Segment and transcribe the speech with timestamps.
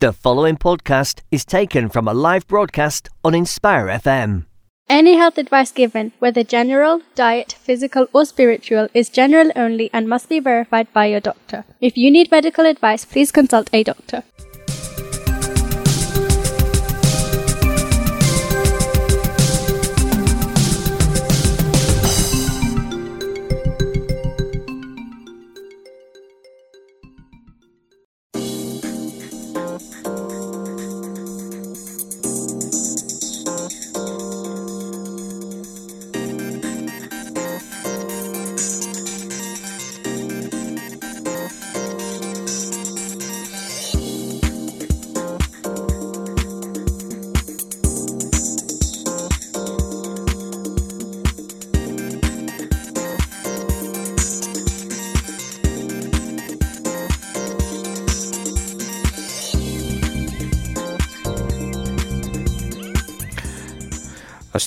[0.00, 4.44] The following podcast is taken from a live broadcast on Inspire FM.
[4.88, 10.28] Any health advice given, whether general, diet, physical, or spiritual, is general only and must
[10.28, 11.64] be verified by your doctor.
[11.80, 14.22] If you need medical advice, please consult a doctor.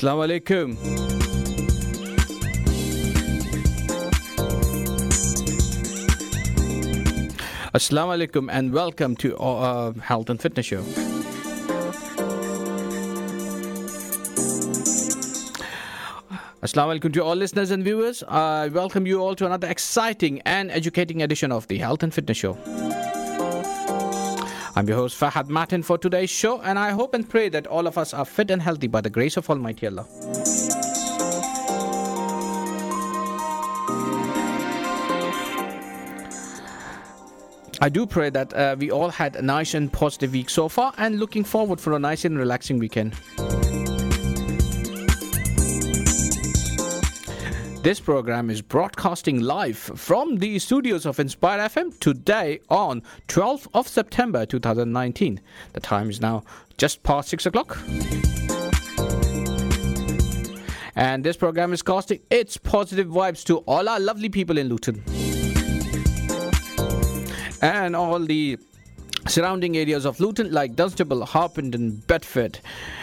[0.01, 0.75] Assalamu alaikum.
[7.75, 10.81] Assalamu alaikum and welcome to uh, Health and Fitness Show.
[16.63, 18.23] Assalamu alaikum to all listeners and viewers.
[18.23, 22.37] I welcome you all to another exciting and educating edition of the Health and Fitness
[22.37, 22.57] Show.
[24.73, 27.87] I'm your host Fahad Martin for today's show, and I hope and pray that all
[27.87, 30.05] of us are fit and healthy by the grace of Almighty Allah.
[37.83, 40.93] I do pray that uh, we all had a nice and positive week so far,
[40.97, 43.13] and looking forward for a nice and relaxing weekend.
[47.83, 53.87] This program is broadcasting live from the studios of Inspire FM today on 12th of
[53.87, 55.41] September 2019.
[55.73, 56.43] The time is now
[56.77, 57.79] just past 6 o'clock.
[60.95, 65.03] And this program is casting its positive vibes to all our lovely people in Luton.
[67.63, 68.59] And all the
[69.27, 72.59] surrounding areas of Luton like Dunstable, Harpenden, Bedford,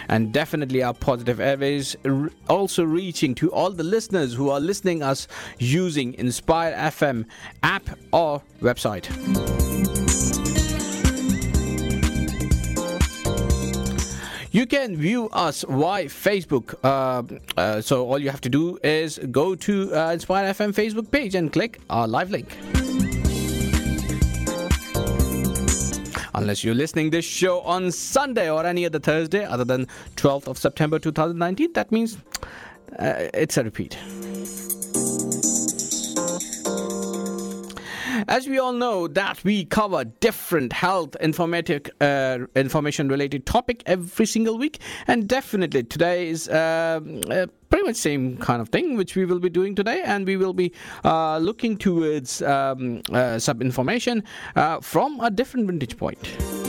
[0.09, 1.97] and definitely our positive airways
[2.49, 5.29] also reaching to all the listeners who are listening us
[5.59, 7.27] using Inspire FM
[7.63, 9.09] app or website.
[14.51, 16.75] You can view us via Facebook.
[16.83, 17.23] Uh,
[17.57, 21.35] uh, so all you have to do is go to uh, Inspire FM Facebook page
[21.35, 22.57] and click our live link.
[26.39, 30.59] Unless you're listening this show on Sunday or any other Thursday other than 12th of
[30.59, 32.17] September 2019 that means
[32.99, 33.99] uh, it's a repeat
[38.29, 44.27] as we all know that we cover different health informative uh, information related topic every
[44.27, 47.01] single week and definitely today is uh,
[47.31, 50.37] uh, pretty much same kind of thing which we will be doing today and we
[50.37, 50.73] will be
[51.05, 54.23] uh, looking towards um, uh, some information
[54.57, 56.68] uh, from a different vantage point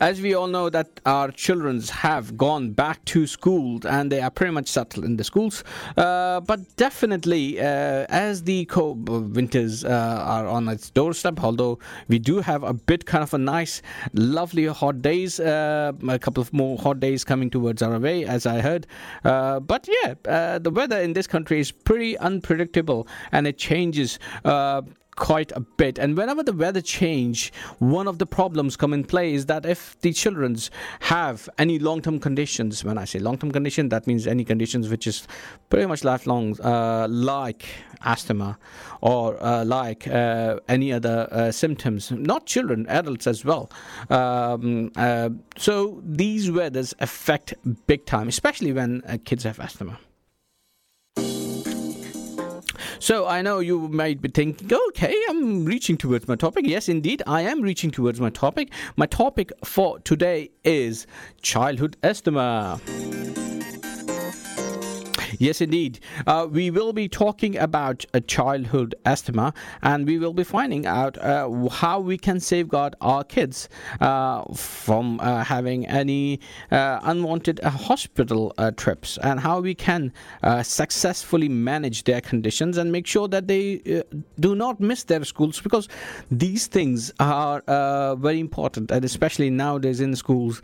[0.00, 4.30] as we all know that our children have gone back to school and they are
[4.30, 5.62] pretty much settled in the schools.
[5.96, 11.78] Uh, but definitely uh, as the co- winters uh, are on its doorstep although
[12.08, 13.82] we do have a bit kind of a nice
[14.14, 18.46] lovely hot days uh, a couple of more hot days coming towards our way as
[18.46, 18.86] i heard.
[19.24, 24.18] Uh, but yeah the weather in this country is pretty unpredictable and it changes
[25.20, 25.98] quite a bit.
[25.98, 30.00] And whenever the weather change one of the problems come in play is that if
[30.00, 30.70] the children's
[31.00, 35.28] have any long-term conditions when i say long-term condition that means any conditions which is
[35.68, 37.66] pretty much lifelong uh, like
[38.02, 38.58] asthma
[39.02, 43.70] or uh, like uh, any other uh, symptoms not children adults as well.
[44.08, 47.54] Um, uh, so these weathers affect
[47.86, 49.98] big time especially when uh, kids have asthma
[53.00, 56.66] so I know you might be thinking, okay, I'm reaching towards my topic.
[56.66, 58.70] Yes, indeed, I am reaching towards my topic.
[58.96, 61.06] My topic for today is
[61.40, 62.78] childhood asthma.
[65.40, 66.00] Yes, indeed.
[66.26, 71.16] Uh, we will be talking about a childhood asthma and we will be finding out
[71.16, 73.66] uh, how we can safeguard our kids
[74.02, 76.40] uh, from uh, having any
[76.70, 80.12] uh, unwanted uh, hospital trips and how we can
[80.62, 84.02] successfully manage their conditions and make sure that they
[84.38, 85.88] do not miss their schools because
[86.30, 87.62] these things are
[88.16, 90.60] very important and especially nowadays in schools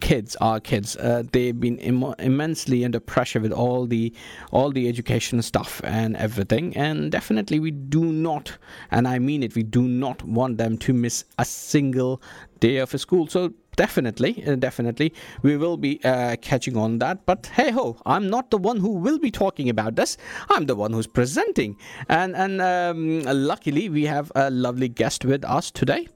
[0.00, 4.12] kids, our kids, uh, they've been Im- immensely under pressure with all the
[4.50, 6.76] all the education stuff and everything.
[6.76, 8.56] And definitely, we do not,
[8.90, 12.22] and I mean it, we do not want them to miss a single
[12.60, 13.26] day of school.
[13.28, 17.24] So definitely, uh, definitely, we will be uh, catching on that.
[17.26, 20.16] But hey ho, I'm not the one who will be talking about this.
[20.50, 21.76] I'm the one who's presenting,
[22.08, 26.08] and and um, luckily we have a lovely guest with us today.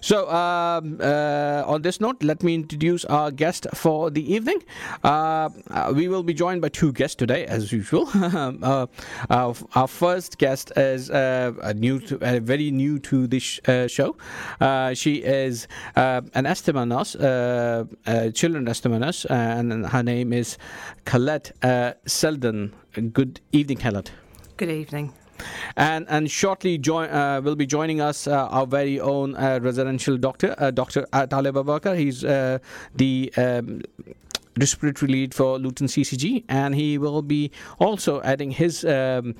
[0.00, 4.62] So, um, uh, on this note, let me introduce our guest for the evening.
[5.04, 8.08] Uh, uh, we will be joined by two guests today, as usual.
[8.14, 8.86] uh,
[9.30, 14.16] our, our first guest is uh, new, to, very new to this sh- uh, show.
[14.94, 17.12] She is an asthma nurse,
[18.34, 20.58] children nurse, and her name is
[21.04, 21.52] Colette
[22.06, 22.74] Selden.
[23.12, 24.10] Good evening, Colette.
[24.56, 25.12] Good evening.
[25.76, 30.16] And and shortly join uh, will be joining us uh, our very own uh, residential
[30.16, 31.06] doctor, uh, Dr.
[31.28, 31.96] Talib Abubakar.
[31.96, 32.58] He's uh,
[32.94, 33.82] the um,
[34.58, 38.84] respiratory lead for Luton CCG, and he will be also adding his.
[38.84, 39.34] Um,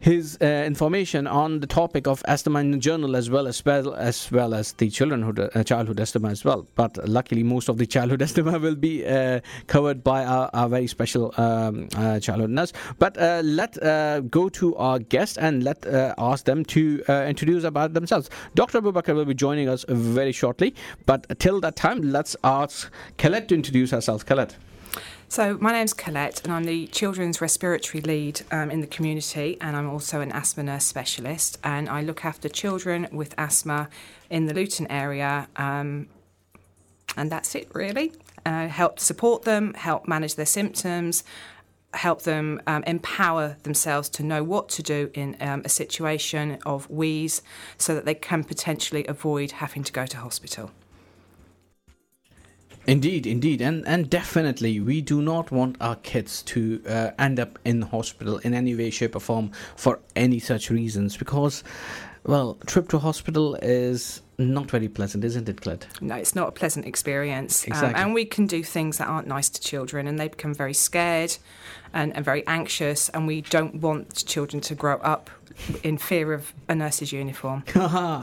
[0.00, 3.94] his uh, information on the topic of asthma in the journal as well as well
[3.94, 6.66] as well as the childrenhood uh, childhood asthma as well.
[6.74, 10.86] But luckily most of the childhood asthma will be uh, covered by our, our very
[10.86, 12.72] special um, uh, childhood nurse.
[12.98, 15.86] But uh, let uh, go to our guest and let
[16.18, 18.30] ask them to introduce about themselves.
[18.54, 18.80] Dr.
[18.80, 20.74] Abubakar will be joining us very shortly.
[21.06, 24.24] But till that time let's ask Colette to introduce herself.
[24.24, 24.56] Colette
[25.30, 29.76] So, my name's Colette, and I'm the children's respiratory lead um, in the community, and
[29.76, 31.56] I'm also an asthma nurse specialist.
[31.62, 33.88] And I look after children with asthma
[34.28, 36.08] in the Luton area, um,
[37.16, 38.12] and that's it really.
[38.44, 41.22] Uh, help support them, help manage their symptoms,
[41.94, 46.90] help them um, empower themselves to know what to do in um, a situation of
[46.90, 47.40] wheeze
[47.78, 50.72] so that they can potentially avoid having to go to hospital.
[52.86, 57.58] Indeed, indeed, and and definitely, we do not want our kids to uh, end up
[57.64, 61.16] in hospital in any way, shape, or form for any such reasons.
[61.16, 61.62] Because,
[62.24, 65.86] well, trip to hospital is not very pleasant, isn't it, Colette?
[66.00, 67.64] No, it's not a pleasant experience.
[67.66, 68.02] Um, Exactly.
[68.02, 71.36] and we can do things that aren't nice to children, and they become very scared
[71.92, 73.08] and, and very anxious.
[73.10, 75.30] And we don't want children to grow up
[75.82, 77.64] in fear of a nurse's uniform.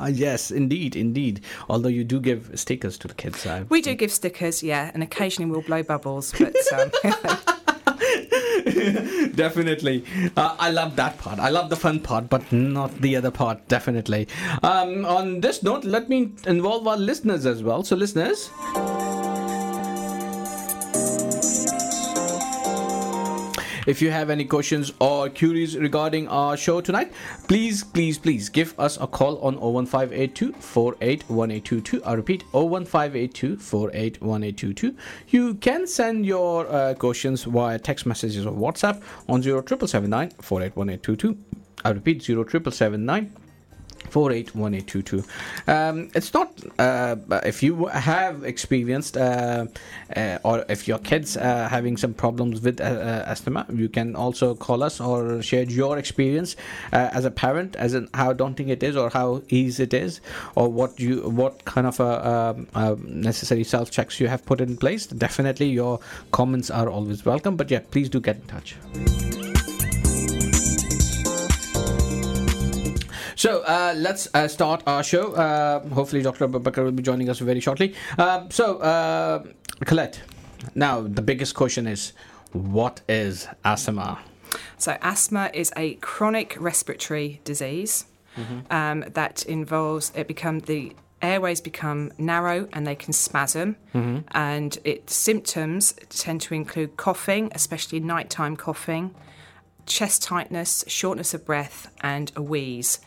[0.09, 1.41] Yes, indeed, indeed.
[1.69, 3.45] Although you do give stickers to the kids.
[3.45, 6.91] I We do give stickers, yeah, and occasionally we'll blow bubbles, but um,
[9.35, 10.03] definitely.
[10.35, 11.39] Uh, I love that part.
[11.39, 14.27] I love the fun part, but not the other part, definitely.
[14.63, 17.83] Um, on this note, let me involve our listeners as well.
[17.83, 18.49] So, listeners.
[23.87, 27.13] If you have any questions or queries regarding our show tonight,
[27.47, 32.03] please, please, please give us a call on 01582 481822.
[32.03, 34.93] I repeat, 01582 481822.
[35.29, 41.37] You can send your uh, questions via text messages or WhatsApp on 0779 481822.
[41.85, 43.46] I repeat, 0779
[44.09, 45.23] 481822
[45.67, 49.65] um, it's not uh, if you have experienced uh,
[50.15, 54.15] uh, or if your kids are having some problems with uh, uh, asthma you can
[54.15, 56.55] also call us or share your experience
[56.93, 60.21] uh, as a parent as in how daunting it is or how easy it is
[60.55, 64.61] or what you what kind of uh, um, uh, necessary self checks you have put
[64.61, 65.07] in place.
[65.07, 65.99] Definitely your
[66.31, 68.75] comments are always welcome but yeah please do get in touch
[73.37, 75.33] So uh, let's uh, start our show.
[75.33, 76.47] Uh, hopefully, Dr.
[76.47, 77.93] Abubakar will be joining us very shortly.
[78.17, 79.43] Um, so, uh,
[79.85, 80.19] Colette,
[80.73, 82.13] now the biggest question is
[82.51, 84.17] what is asthma?
[84.79, 88.05] So, asthma is a chronic respiratory disease
[88.71, 93.75] um, that involves it become the airways become narrow and they can spasm,
[94.31, 99.13] and its symptoms tend to include coughing, especially nighttime coughing,
[99.85, 102.99] chest tightness, shortness of breath, and a wheeze.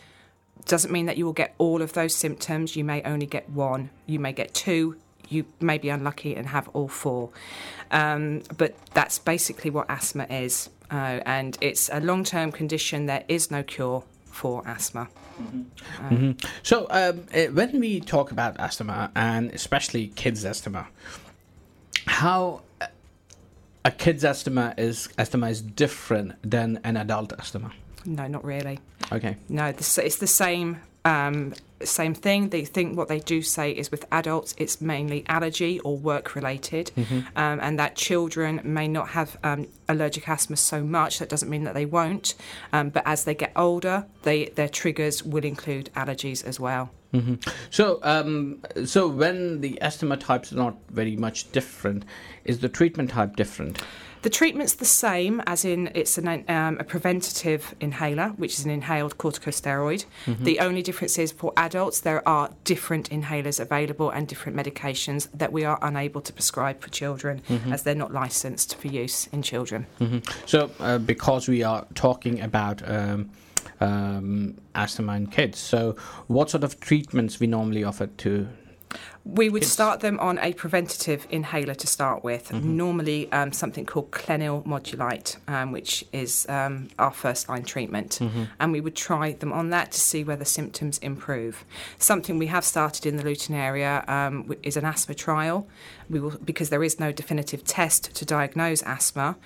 [0.70, 2.76] Doesn't mean that you will get all of those symptoms.
[2.76, 3.90] You may only get one.
[4.06, 4.94] You may get two.
[5.28, 7.30] You may be unlucky and have all four.
[7.90, 10.70] Um, but that's basically what asthma is.
[10.88, 13.06] Uh, and it's a long term condition.
[13.06, 15.08] There is no cure for asthma.
[16.62, 20.86] So, um, uh, when we talk about asthma and especially kids' asthma,
[22.06, 22.86] how uh,
[23.84, 27.72] a kid's asthma is asthma is different than an adult asthma.
[28.04, 28.78] No, not really.
[29.12, 29.36] Okay.
[29.48, 32.50] No, the, it's the same um, same thing.
[32.50, 36.90] They think what they do say is with adults, it's mainly allergy or work related,
[37.36, 41.18] um, and that children may not have um, allergic asthma so much.
[41.18, 42.34] That doesn't mean that they won't,
[42.72, 46.90] um, but as they get older, they, their triggers will include allergies as well.
[47.70, 52.04] So, um, so when the asthma types are not very much different,
[52.44, 53.82] is the treatment type different?
[54.22, 58.70] The treatment's the same, as in it's an, um, a preventative inhaler, which is an
[58.70, 60.04] inhaled corticosteroid.
[60.40, 65.52] The only difference is for adults, there are different inhalers available and different medications that
[65.52, 67.42] we are unable to prescribe for children
[67.72, 69.79] as they're not licensed for use in children.
[70.46, 73.30] So, uh, because we are talking about um,
[73.80, 75.96] um, asthma in kids, so
[76.26, 78.48] what sort of treatments we normally offer to?
[79.24, 79.72] We would Kids.
[79.72, 85.36] start them on a preventative inhaler to start with, normally um, something called clenil modulite,
[85.46, 88.18] um, which is um, our first line treatment.
[88.58, 91.64] And we would try them on that to see whether symptoms improve.
[91.98, 95.68] Something we have started in the Luton area um, is an asthma trial.
[96.10, 99.36] We will, because there is no definitive test to diagnose asthma.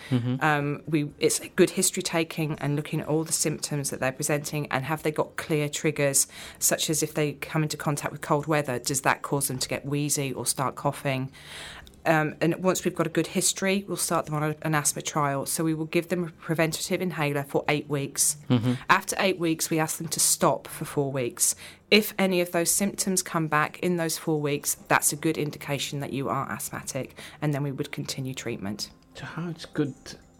[0.40, 4.66] Um, we, it's good history taking and looking at all the symptoms that they're presenting
[4.72, 6.26] and have they got clear triggers,
[6.58, 9.68] such as if they come into contact with cold weather, does that cause them to
[9.68, 11.30] get wheezy or start coughing?
[12.06, 15.00] Um, and once we've got a good history, we'll start them on a, an asthma
[15.00, 15.46] trial.
[15.46, 18.36] So we will give them a preventative inhaler for eight weeks.
[18.90, 21.54] After eight weeks, we ask them to stop for four weeks.
[21.94, 26.00] If any of those symptoms come back in those four weeks, that's a good indication
[26.00, 28.90] that you are asthmatic, and then we would continue treatment.
[29.14, 29.94] So, how it's good?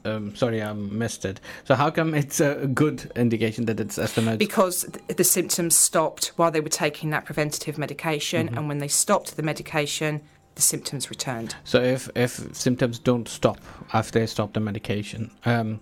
[0.04, 1.38] Um, sorry, I missed it.
[1.62, 4.36] So, how come it's a good indication that it's asthma?
[4.36, 8.88] Because th- the symptoms stopped while they were taking that preventative medication, and when they
[8.88, 10.22] stopped the medication,
[10.56, 11.54] the symptoms returned.
[11.62, 13.60] So if if symptoms don't stop
[13.92, 15.78] after they stop the medication, um,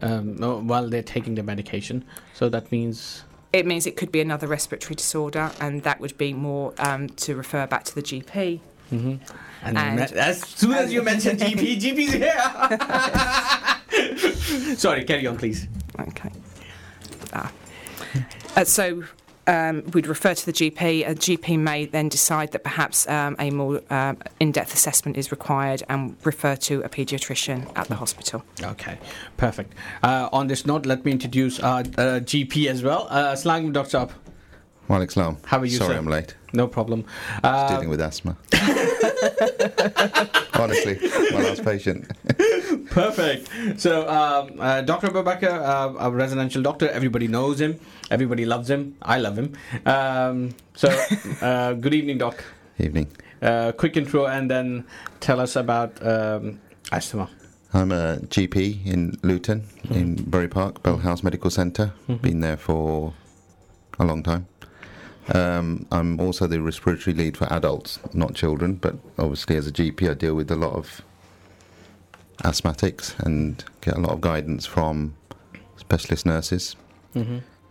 [0.00, 4.48] um, while they're taking the medication, so that means It means it could be another
[4.48, 8.58] respiratory disorder, and that would be more um, to refer back to the GP.
[8.90, 9.20] and,
[9.62, 12.12] And- as soon as you mention GP, GP's
[14.64, 14.74] here.
[14.76, 15.68] Sorry, carry on, please.
[16.00, 16.30] Okay.
[17.32, 17.52] Ah.
[18.56, 19.04] Uh, so
[19.46, 21.08] um, we'd refer to the GP.
[21.08, 25.82] A GP may then decide that perhaps um, a more um in-depth assessment is required
[25.88, 28.44] and refer to a paediatrician at the hospital.
[28.62, 28.98] Okay,
[29.36, 29.74] perfect.
[30.02, 33.06] Uh, on this note, let me introduce our uh, GP as well.
[33.10, 33.34] Uh,
[33.72, 34.08] Dr.
[34.88, 35.36] Walaikum salam.
[35.44, 35.98] How are you, Sorry sir?
[35.98, 36.34] I'm late.
[36.52, 37.04] No problem.
[37.04, 38.36] Just Uh, dealing with asthma.
[40.54, 40.98] Honestly,
[41.32, 42.10] my last patient.
[42.90, 43.48] Perfect.
[43.80, 45.08] So, um, uh, Dr.
[45.08, 48.94] Abubakar, uh, a residential doctor, everybody knows him, everybody loves him.
[49.02, 49.54] I love him.
[49.86, 50.88] Um, so,
[51.40, 52.44] uh, good evening, Doc.
[52.78, 53.08] Evening.
[53.42, 54.84] Uh, quick intro and then
[55.20, 56.60] tell us about um,
[56.92, 57.28] asthma.
[57.72, 63.12] I'm a GP in Luton, in Bury Park, Bell House Medical center Been there for
[63.98, 64.46] a long time.
[65.32, 70.10] Um, I'm also the respiratory lead for adults, not children, but obviously as a GP,
[70.10, 71.02] I deal with a lot of
[72.38, 75.14] asthmatics and get a lot of guidance from
[75.76, 76.76] specialist nurses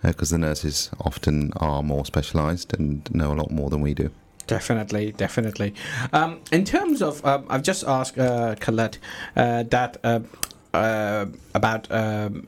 [0.02, 4.10] because the nurses often are more specialised and know a lot more than we do.
[4.48, 5.74] Definitely, definitely.
[6.12, 8.98] Um, in terms of, uh, I've just asked uh, Colette
[9.36, 9.98] uh, that
[10.74, 12.48] uh, about um,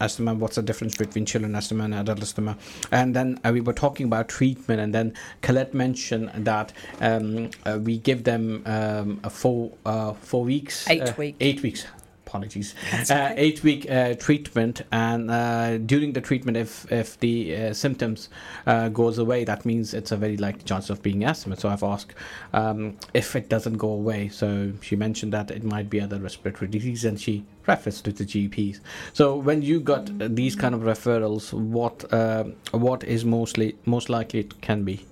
[0.00, 0.34] asthma.
[0.34, 2.56] What's the difference between children asthma and adult asthma?
[2.90, 7.78] And then uh, we were talking about treatment, and then Colette mentioned that um, uh,
[7.82, 11.36] we give them um, four uh, four weeks, Eight uh, week.
[11.40, 11.84] eight weeks.
[12.28, 12.74] Apologies.
[12.92, 13.34] Uh, okay.
[13.38, 18.28] eight week uh, treatment, and uh, during the treatment, if if the uh, symptoms
[18.66, 21.56] uh, goes away, that means it's a very likely chance of being asthma.
[21.56, 22.12] So I've asked
[22.52, 24.28] um, if it doesn't go away.
[24.28, 28.24] So she mentioned that it might be other respiratory disease, and she refers to the
[28.24, 28.80] GPs.
[29.14, 34.10] So when you got uh, these kind of referrals, what uh, what is mostly most
[34.10, 35.06] likely it can be?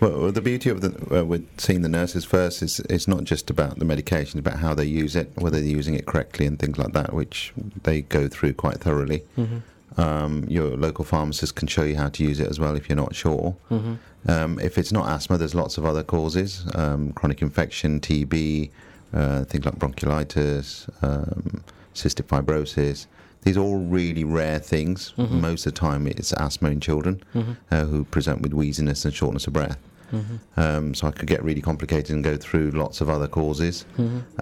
[0.00, 3.48] Well, the beauty of the uh, with seeing the nurses first is it's not just
[3.50, 6.58] about the medication, it's about how they use it, whether they're using it correctly, and
[6.58, 7.52] things like that, which
[7.84, 9.22] they go through quite thoroughly.
[9.96, 12.96] Um, your local pharmacist can show you how to use it as well if you're
[12.96, 13.56] not sure.
[14.26, 18.70] Um, if it's not asthma, there's lots of other causes: um, chronic infection, TB,
[19.12, 21.62] uh, things like bronchiolitis, um,
[21.94, 23.06] cystic fibrosis.
[23.44, 25.12] These are all really rare things.
[25.16, 27.22] Most of the time, it's asthma in children
[27.70, 29.78] uh, who present with wheeziness and shortness of breath.
[30.56, 33.84] Um, so I could get really complicated and go through lots of other causes.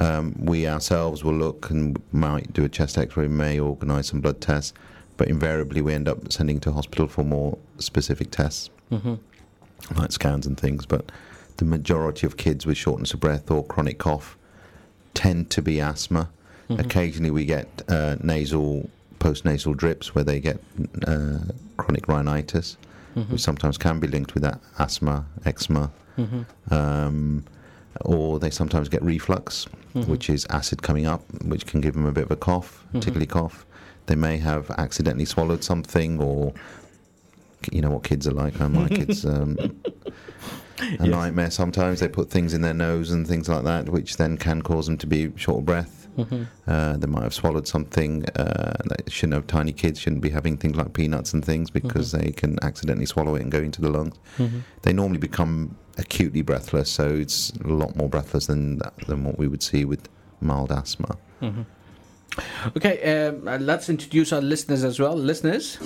[0.00, 4.40] Um, we ourselves will look and might do a chest X-ray, may organise some blood
[4.40, 4.74] tests,
[5.16, 8.70] but invariably we end up sending to hospital for more specific tests,
[9.96, 10.84] like scans and things.
[10.86, 11.10] But
[11.56, 14.36] the majority of kids with shortness of breath or chronic cough
[15.14, 16.28] tend to be asthma.
[16.70, 18.88] Occasionally we get uh, nasal,
[19.18, 20.58] post-nasal drips where they get
[21.06, 21.38] uh,
[21.76, 22.76] chronic rhinitis.
[23.28, 25.90] which sometimes can be linked with that asthma, eczema.
[26.18, 26.72] Mm-hmm.
[26.74, 27.44] Um,
[28.02, 30.10] or they sometimes get reflux, Mm-hmm.
[30.10, 33.00] which is acid coming up, which can give them a bit of a cough, Mm-hmm.
[33.00, 33.66] tickly cough.
[34.06, 36.54] They may have accidentally swallowed something, or
[37.70, 38.58] you know what kids are like.
[38.58, 39.58] My kids, um,
[40.98, 41.50] a nightmare.
[41.50, 44.86] Sometimes they put things in their nose and things like that, which then can cause
[44.86, 46.01] them to be short of breath.
[46.16, 46.42] Mm-hmm.
[46.66, 48.26] Uh, they might have swallowed something.
[48.30, 49.46] Uh, they shouldn't have.
[49.46, 53.34] Tiny kids shouldn't be having things like peanuts and things because they can accidentally swallow
[53.34, 54.16] it and go into the lungs.
[54.38, 54.60] Mm-hmm.
[54.82, 59.48] They normally become acutely breathless, so it's a lot more breathless than than what we
[59.48, 60.08] would see with
[60.40, 61.16] mild asthma.
[61.40, 61.62] Mm-hmm.
[62.76, 65.14] Okay, um, uh, let's introduce our listeners as well.
[65.14, 65.76] Listeners,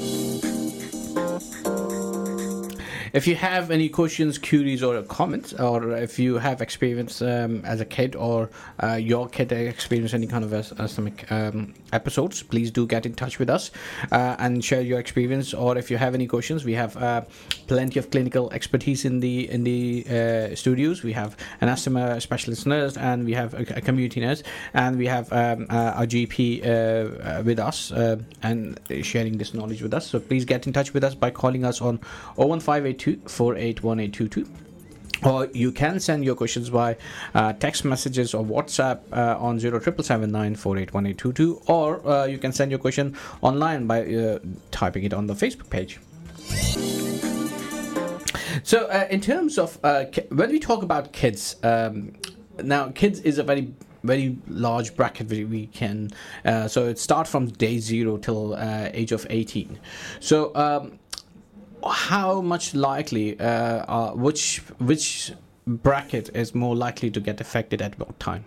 [3.17, 7.81] if you have any questions, queries, or comments, or if you have experience um, as
[7.81, 8.51] a kid or
[8.83, 13.15] uh, your kid experienced any kind of as- asthmatic um, episodes, please do get in
[13.15, 13.71] touch with us
[14.13, 15.55] uh, and share your experience.
[15.55, 17.23] Or if you have any questions, we have uh,
[17.69, 21.03] plenty of clinical expertise in the in the uh, studios.
[21.03, 24.43] We have an asthma specialist nurse, and we have a, a community nurse,
[24.75, 27.91] and we have um, uh, our GP uh, with us
[28.43, 30.07] and sharing this knowledge with us.
[30.07, 31.99] So please get in touch with us by calling us on
[32.37, 34.47] 01582 481822
[35.25, 36.97] or you can send your questions by
[37.35, 43.17] uh, text messages or WhatsApp uh, on 07779481822 or uh, you can send your question
[43.43, 44.39] online by uh,
[44.71, 45.99] typing it on the Facebook page.
[48.63, 52.15] So, uh, in terms of uh, when we talk about kids, um,
[52.63, 56.11] now kids is a very very large bracket we, can
[56.69, 58.57] so it starts from day zero till
[58.95, 59.81] age of 18
[60.21, 60.97] so um,
[61.85, 65.33] how much likely uh, are, which which
[65.67, 68.45] bracket is more likely to get affected at what time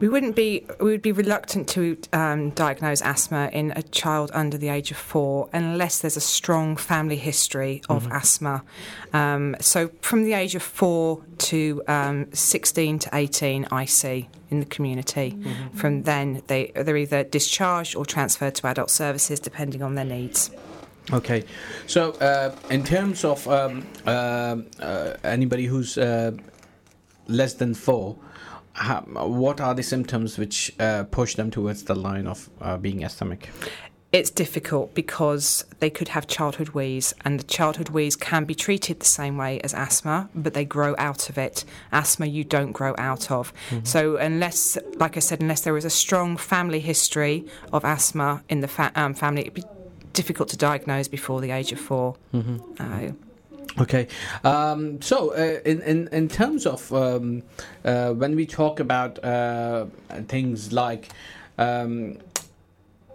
[0.00, 4.58] We wouldn't be we would be reluctant to um, diagnose asthma in a child under
[4.58, 8.64] the age of four unless there's a strong family history of asthma.
[9.12, 14.60] Um, so from the age of four to um, 16 to 18, I see in
[14.60, 15.38] the community.
[15.74, 20.50] From then, they they're either discharged or transferred to adult services depending on their needs.
[21.12, 21.44] Okay,
[21.86, 26.32] so uh, in terms of um, uh, uh, anybody who's uh,
[27.28, 28.16] less than four,
[28.72, 33.04] how, what are the symptoms which uh, push them towards the line of uh, being
[33.04, 33.50] asthmatic?
[34.12, 39.00] It's difficult because they could have childhood wheeze, and the childhood wheeze can be treated
[39.00, 41.64] the same way as asthma, but they grow out of it.
[41.92, 43.52] Asthma, you don't grow out of.
[43.82, 48.60] So, unless, like I said, unless there is a strong family history of asthma in
[48.60, 49.64] the fa- um, family, it'd be
[50.14, 52.14] difficult to diagnose before the age of 4
[52.80, 53.12] Uh,
[53.76, 54.06] Okay,
[54.44, 57.42] um, so uh, in, in in terms of um,
[57.84, 59.86] uh, when we talk about uh,
[60.28, 61.08] things like
[61.58, 62.18] um,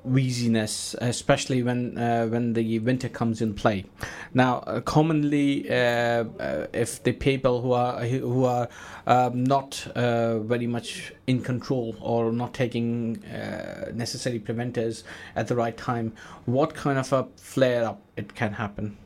[0.03, 3.85] wheeziness, especially when uh, when the winter comes in play.
[4.33, 8.67] Now, uh, commonly, uh, uh, if the people who are who are
[9.07, 15.03] um, not uh, very much in control or not taking uh, necessary preventers
[15.35, 16.13] at the right time,
[16.45, 18.97] what kind of a flare up it can happen?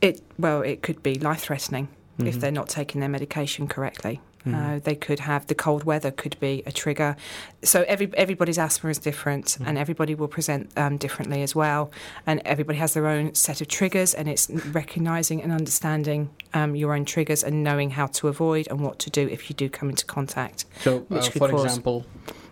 [0.00, 2.28] It well, it could be life threatening Mm-hmm.
[2.28, 4.20] if they're not taking their medication correctly.
[4.54, 7.16] Uh, they could have the cold weather could be a trigger.
[7.62, 9.66] So every everybody's asthma is different, Mm-hmm.
[9.68, 11.90] and everybody will present um, differently as well.
[12.26, 16.94] And everybody has their own set of triggers, and it's recognizing and understanding um, your
[16.94, 19.90] own triggers and knowing how to avoid and what to do if you do come
[19.90, 20.64] into contact.
[20.80, 22.04] So, uh, for example,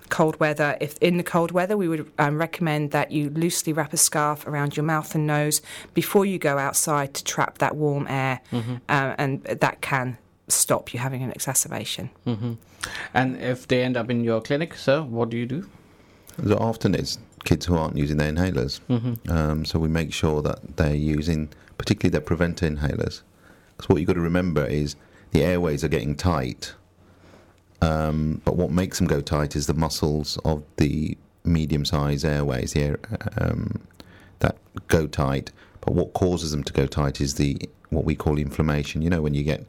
[0.09, 3.93] cold weather, if in the cold weather, we would um, recommend that you loosely wrap
[3.93, 5.63] a scarf around your mouth and nose
[5.95, 11.01] before you go outside to trap that warm air, uh, and that can stop you
[11.01, 12.11] having an exacerbation.
[13.15, 15.69] and if they end up in your clinic, sir, what do you do?
[16.47, 18.81] So often it's kids who aren't using their inhalers.
[19.31, 23.23] Um, so we make sure that they're using, particularly their preventer inhalers.
[23.77, 24.97] Because what you've got to remember is
[25.33, 26.75] the airways are getting tight.
[27.83, 32.83] Um, but what makes them go tight is the muscles of the medium-sized airways, the
[32.83, 32.99] air,
[33.39, 33.81] um,
[34.41, 34.57] that
[34.89, 35.51] go tight.
[35.81, 37.59] But what causes them to go tight is the
[37.91, 39.03] what we call inflammation.
[39.03, 39.65] You know, when you get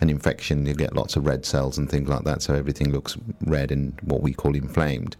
[0.00, 2.42] an infection, you get lots of red cells and things like that.
[2.42, 5.16] So everything looks red and what we call inflamed.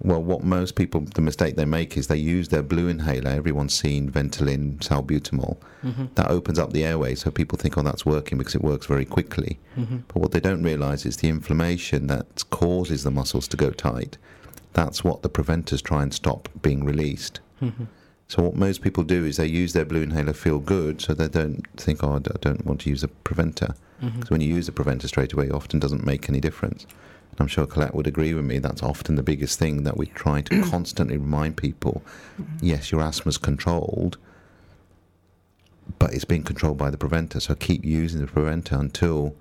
[0.00, 3.30] Well, what most people, the mistake they make is they use their blue inhaler.
[3.30, 5.56] Everyone's seen Ventolin, salbutamol.
[5.82, 6.06] Mm-hmm.
[6.14, 9.04] That opens up the airway, so people think, oh, that's working because it works very
[9.04, 9.58] quickly.
[9.76, 9.98] Mm-hmm.
[10.06, 14.18] But what they don't realise is the inflammation that causes the muscles to go tight.
[14.72, 17.40] That's what the preventers try and stop being released.
[17.60, 17.84] Mm-hmm.
[18.28, 21.28] So what most people do is they use their blue inhaler, feel good, so they
[21.28, 23.74] don't think, oh, I don't want to use a preventer.
[24.02, 24.16] Mm-hmm.
[24.16, 26.84] Because when you use a preventer straight away, it often doesn't make any difference.
[26.84, 28.58] And I'm sure Colette would agree with me.
[28.58, 32.02] That's often the biggest thing that we try to constantly remind people.
[32.38, 32.66] Mm-hmm.
[32.66, 34.18] Yes, your asthma's controlled,
[35.98, 37.40] but it's being controlled by the preventer.
[37.40, 39.36] So keep using the preventer until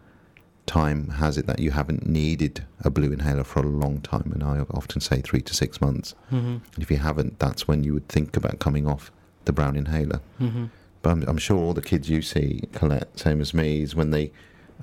[0.67, 4.43] time has it that you haven't needed a blue inhaler for a long time, and
[4.43, 6.13] I often say three to six months.
[6.31, 6.47] Mm-hmm.
[6.47, 9.11] And if you haven't, that's when you would think about coming off
[9.45, 10.21] the brown inhaler.
[10.39, 10.65] Mm-hmm.
[11.01, 14.11] But I'm, I'm sure all the kids you see, Colette, same as me, is when
[14.11, 14.31] they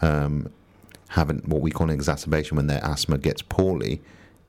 [0.01, 0.51] um,
[1.09, 4.01] haven't what we call an exacerbation, when their asthma gets poorly,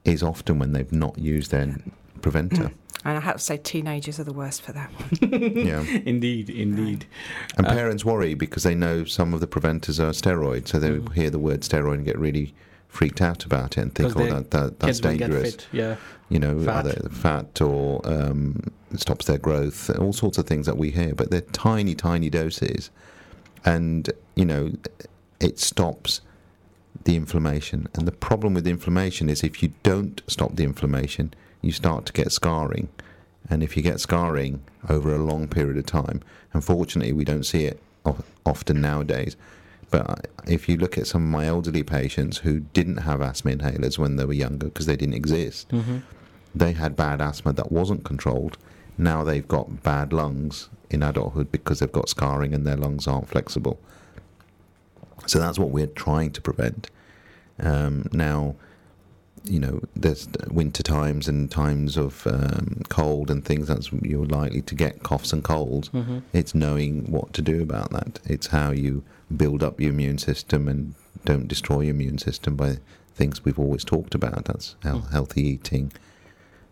[0.04, 1.78] is often when they've not used their
[2.22, 2.72] preventer.
[3.06, 5.32] And I have to say, teenagers are the worst for that one.
[5.56, 5.82] yeah.
[6.06, 7.06] Indeed, indeed.
[7.56, 10.90] And Uh, parents worry because they know some of the preventers are steroids, so they
[10.90, 11.14] Mhm.
[11.14, 12.54] hear the word steroid and get really
[12.88, 15.52] freaked out about it and think, oh, that, that, that's Kids get dangerous.
[15.56, 15.68] fit.
[15.72, 15.96] Yeah.
[16.30, 16.86] You know, Fat.
[16.88, 18.60] fat, fat or um,
[18.92, 22.30] it stops their growth, all sorts of things that we hear, but they're tiny, tiny
[22.32, 22.90] doses.
[23.66, 24.72] And, you know,
[25.40, 26.22] it stops
[27.04, 27.88] the inflammation.
[27.94, 31.34] And the problem with inflammation is if you don't stop the inflammation,
[31.66, 32.88] you start to get scarring.
[33.50, 36.22] And if you get scarring over a long period of time,
[36.54, 37.82] unfortunately, we don't see it
[38.46, 39.36] often nowadays.
[39.92, 43.98] But if you look at some of my elderly patients who didn't have asthma inhalers
[43.98, 45.98] when they were younger because they didn't exist, Mm-hmm.
[46.54, 48.58] they had bad asthma that wasn't controlled.
[48.98, 53.30] Now they've got bad lungs in adulthood because they've got scarring and their lungs aren't
[53.30, 53.80] flexible.
[55.28, 56.90] So that's what we're trying to prevent.
[57.60, 58.56] Um, now,
[59.48, 63.68] you know, there's winter times and times of um, cold and things.
[63.68, 65.90] That's you're likely to get coughs and colds.
[65.90, 66.20] Mm-hmm.
[66.34, 68.20] It's knowing what to do about that.
[68.26, 69.04] It's how you
[69.36, 72.78] build up your immune system and don't destroy your immune system by
[73.16, 74.46] things we've always talked about.
[74.46, 75.12] That's Mm.
[75.12, 75.92] healthy eating.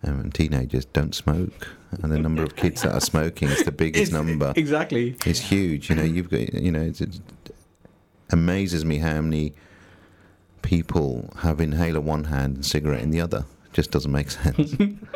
[0.06, 1.70] Um, and teenagers don't smoke,
[2.02, 4.52] and the number of kids that are smoking is the biggest number.
[4.58, 5.16] Exactly.
[5.26, 5.90] It's huge.
[5.90, 7.22] You know, you've got you know, it's, it
[8.32, 9.54] amazes me how many
[10.64, 13.46] people have inhaler one hand and cigarette in the other.
[13.72, 14.76] Just doesn't make sense.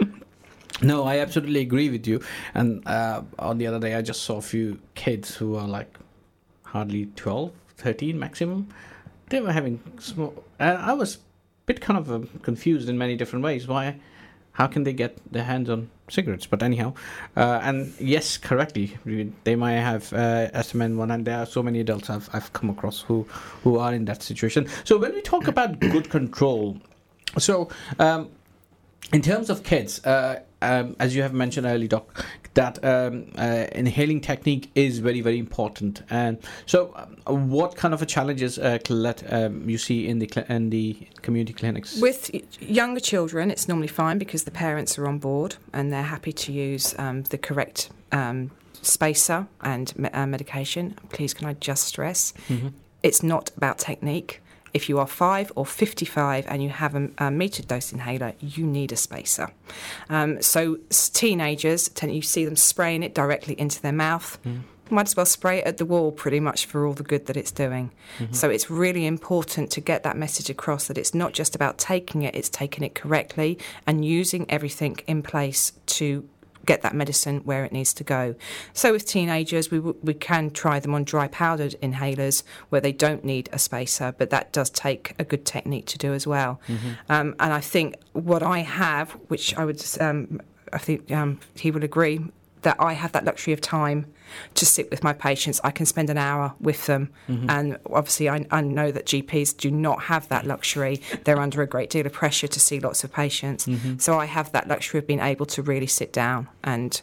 [0.81, 2.21] No, I absolutely agree with you.
[2.53, 5.97] And uh, on the other day, I just saw a few kids who are like
[6.63, 8.67] hardly 12, 13 maximum.
[9.29, 10.45] They were having smoke.
[10.59, 11.19] And I was a
[11.65, 13.67] bit kind of um, confused in many different ways.
[13.67, 13.99] Why?
[14.57, 16.47] How can they get their hands on cigarettes?
[16.47, 16.95] But anyhow,
[17.35, 18.97] uh, and yes, correctly,
[19.43, 22.51] they might have uh, asthma in one, and there are so many adults I've, I've
[22.53, 23.27] come across who,
[23.63, 24.67] who are in that situation.
[24.83, 26.81] So when we talk about good control,
[27.37, 28.31] so um,
[29.13, 33.67] in terms of kids, uh, um, as you have mentioned earlier, Doc, that um, uh,
[33.73, 36.01] inhaling technique is very, very important.
[36.09, 36.93] And so,
[37.27, 38.79] um, what kind of a challenges, uh,
[39.29, 42.01] um, you see in the cl- in the community clinics?
[42.01, 46.33] With younger children, it's normally fine because the parents are on board and they're happy
[46.33, 50.97] to use um, the correct um, spacer and me- uh, medication.
[51.09, 52.73] Please, can I just stress Mhm.
[53.03, 54.41] it's not about technique.
[54.77, 58.63] If you are five or 55 and you have a, a metered dose inhaler, you
[58.63, 59.49] need a spacer.
[60.07, 64.37] Um, so, teenagers, tend, you see them spraying it directly into their mouth.
[64.45, 64.61] Mm.
[64.91, 67.35] Might as well spray it at the wall pretty much for all the good that
[67.35, 67.89] it's doing.
[68.19, 68.33] Mm-hmm.
[68.33, 72.21] So, it's really important to get that message across that it's not just about taking
[72.21, 76.29] it, it's taking it correctly and using everything in place to
[76.67, 78.35] get that medicine where it needs to go.
[78.73, 82.91] So with teenagers, we, w- we can try them on dry powdered inhalers where they
[82.91, 86.61] don't need a spacer, but that does take a good technique to do as well.
[87.09, 90.39] Um, and I think what I have, which I would, um,
[90.71, 92.19] I think um, he will agree,
[92.61, 94.05] that I have that luxury of time
[94.55, 95.61] to sit with my patients.
[95.63, 97.09] I can spend an hour with them.
[97.27, 101.01] And obviously, I, I know that GPs do not have that luxury.
[101.23, 103.67] They're under a great deal of pressure to see lots of patients.
[103.97, 107.01] So I have that luxury of being able to really sit down and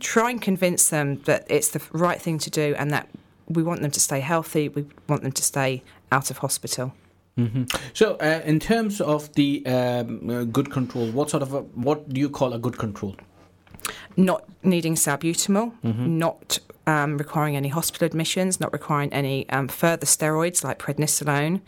[0.00, 3.08] try and convince them that it's the right thing to do and that
[3.48, 6.92] we want them to stay healthy, we want them to stay out of hospital.
[7.36, 11.60] hmm So, uh, in terms of the um, uh, good control, what sort of a,
[11.86, 13.16] what do you call a good control?
[14.16, 20.64] Not needing salbutamol, not um, requiring any hospital admissions, not requiring any um, further steroids
[20.64, 21.60] like prednisolone,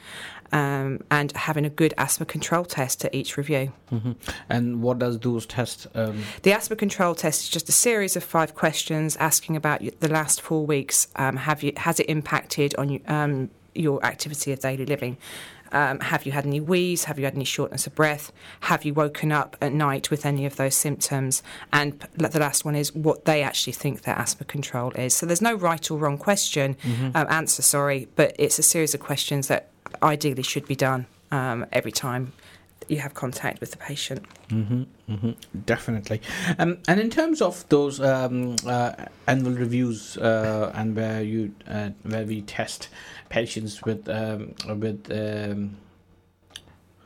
[0.52, 3.72] um, and having a good asthma control test at each review.
[3.88, 4.12] hmm
[4.48, 5.86] And what does those tests?
[5.94, 10.08] Um, The asthma control test is just a series of five questions asking about the
[10.08, 11.08] last four weeks.
[11.16, 15.16] Um, have you has it impacted on you, um, your activity of daily living?
[15.74, 17.04] Um, have you had any wheeze?
[17.04, 18.32] Have you had any shortness of breath?
[18.60, 21.42] Have you woken up at night with any of those symptoms?
[21.72, 25.14] And the last one is what they actually think their asthma control is.
[25.14, 26.76] So there's no right or wrong question,
[27.14, 29.70] um, answer, sorry, but it's a series of questions that
[30.02, 32.32] ideally should be done um, every time
[32.88, 34.24] you have contact with the patient.
[34.50, 35.30] hmm hmm
[35.66, 36.20] Definitely.
[36.58, 38.92] Um, and in terms of those um, uh,
[39.26, 42.88] annual reviews uh, and where you uh, where we test
[43.28, 45.76] patients with um, with um,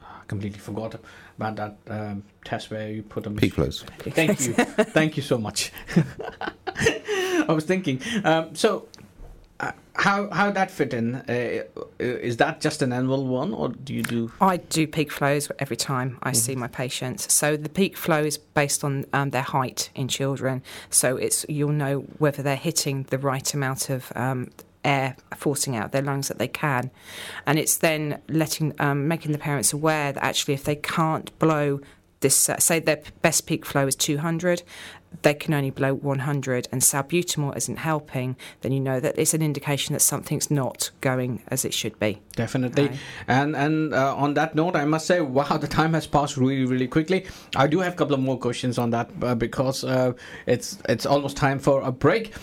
[0.02, 0.96] I completely forgot
[1.36, 3.36] about that um, test where you put them.
[3.36, 3.84] Peak flows.
[4.00, 4.52] Thank you,
[4.98, 5.72] thank you so much.
[6.76, 8.00] I was thinking.
[8.24, 8.88] Um, so
[9.60, 11.16] uh, how how that fit in?
[11.16, 11.64] Uh,
[11.98, 14.30] is that just an annual one, or do you do?
[14.40, 17.32] I do peak flows every time I see my patients.
[17.32, 20.62] So the peak flow is based on um, their height in children.
[20.90, 24.50] So it's you'll know whether they're hitting the right amount of um,
[24.88, 26.90] air forcing out their lungs that they can,
[27.46, 31.80] and it's then letting um, making the parents aware that actually if they can't blow
[32.20, 34.62] this, uh, say their best peak flow is 200,
[35.22, 39.42] they can only blow 100 and salbutamol isn't helping, then you know that it's an
[39.42, 42.20] indication that something's not going as it should be.
[42.36, 42.88] Definitely.
[42.88, 42.98] Right.
[43.26, 46.64] And and uh, on that note, I must say, wow, the time has passed really,
[46.64, 47.26] really quickly.
[47.56, 50.12] I do have a couple of more questions on that uh, because uh,
[50.46, 52.34] it's it's almost time for a break.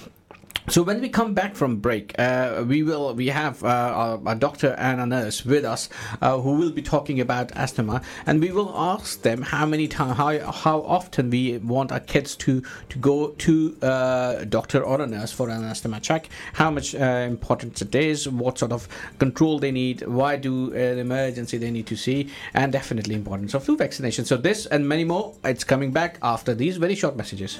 [0.68, 4.74] So when we come back from break, uh, we will we have uh, a, doctor
[4.80, 5.90] and a nurse with us
[6.24, 10.16] uh, who will be talking about asthma, and we will ask them how many time
[10.16, 15.02] how how often we want our kids to to go to uh, a doctor or
[15.02, 18.88] a nurse for an asthma check, how much uh, importance it is, what sort of
[19.20, 23.54] control they need, why do uh, the emergency they need to see, and definitely importance
[23.54, 24.26] of flu vaccination.
[24.26, 27.60] So this and many more, it's coming back after these very short messages.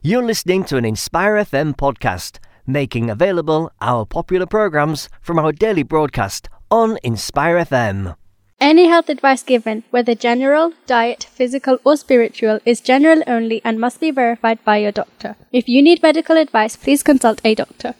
[0.00, 5.82] You're listening to an Inspire FM podcast, making available our popular programs from our daily
[5.82, 8.14] broadcast on Inspire FM.
[8.60, 13.98] Any health advice given, whether general, diet, physical, or spiritual, is general only and must
[13.98, 15.34] be verified by your doctor.
[15.52, 17.96] If you need medical advice, please consult a doctor.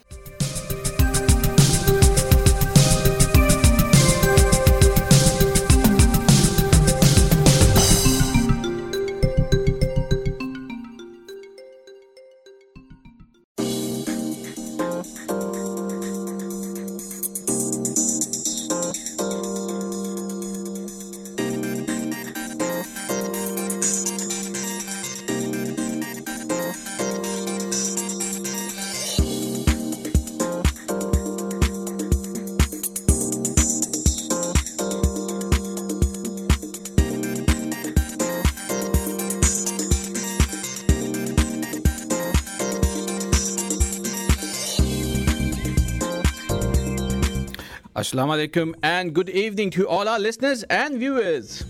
[48.09, 51.63] Assalamu alaikum and good evening to all our listeners and viewers.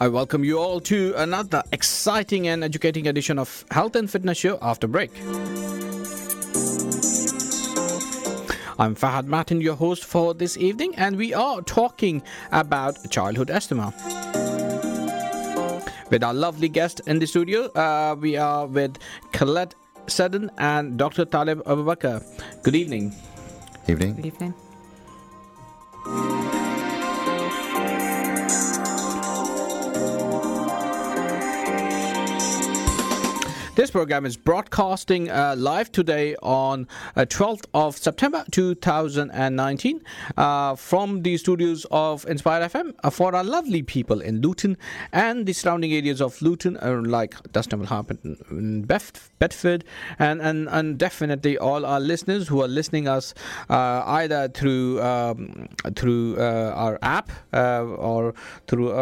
[0.00, 4.58] I welcome you all to another exciting and educating edition of Health and Fitness Show
[4.60, 5.12] after break.
[8.76, 13.94] I'm Fahad Martin, your host for this evening, and we are talking about childhood asthma.
[16.10, 18.98] With our lovely guest in the studio, uh, we are with
[19.30, 21.24] Colette Selden and Dr.
[21.24, 22.22] Talib Abubakar.
[22.62, 23.14] Good evening.
[23.88, 24.14] Evening.
[24.14, 24.54] Good evening.
[33.74, 40.00] This program is broadcasting uh, live today on uh, 12th of September 2019
[40.36, 44.76] uh, from the studios of Inspire FM uh, for our lovely people in Luton
[45.12, 49.82] and the surrounding areas of Luton, uh, like Dunstable Harpenden Bef- Bedford,
[50.20, 53.34] and, and, and definitely all our listeners who are listening us
[53.70, 58.34] uh, either through um, through our app or
[58.68, 58.92] through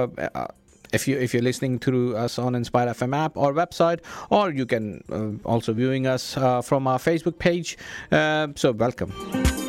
[0.92, 4.00] if you if you're listening through us on Inspire FM app or website,
[4.30, 7.76] or you can uh, also viewing us uh, from our Facebook page.
[8.10, 9.61] Uh, so welcome.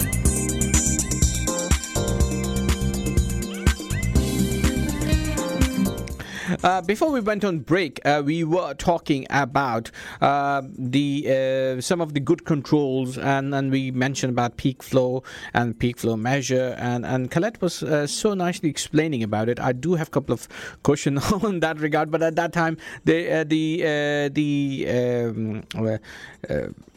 [6.63, 9.89] Uh, before we went on break, uh, we were talking about
[10.21, 15.79] uh, the some of the good controls, and, and we mentioned about peak flow and
[15.79, 19.59] peak flow measure, and and Colette was so nicely explaining about it.
[19.59, 20.47] I do have a couple of
[20.83, 25.63] questions on that regard, but at that time the the the um,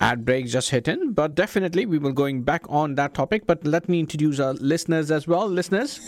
[0.00, 1.12] ad break just hit in.
[1.12, 3.46] But definitely we will going back on that topic.
[3.46, 6.00] But let me introduce our listeners as well, listeners.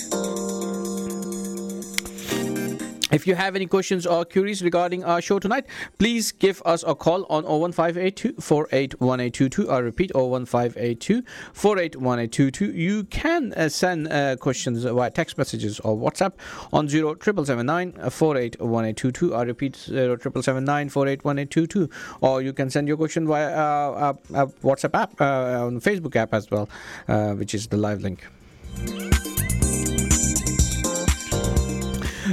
[3.10, 5.66] If you have any questions or queries regarding our show tonight,
[5.98, 9.70] please give us a call on 01582 481822.
[9.70, 11.22] I repeat 01582
[11.54, 12.72] 481822.
[12.72, 16.34] You can uh, send uh, questions via text messages or WhatsApp
[16.72, 19.34] on 0779 481822.
[19.34, 21.88] I repeat 0779 481822.
[22.20, 26.34] Or you can send your question via uh, uh, WhatsApp app, uh, on Facebook app
[26.34, 26.68] as well,
[27.08, 28.26] uh, which is the live link.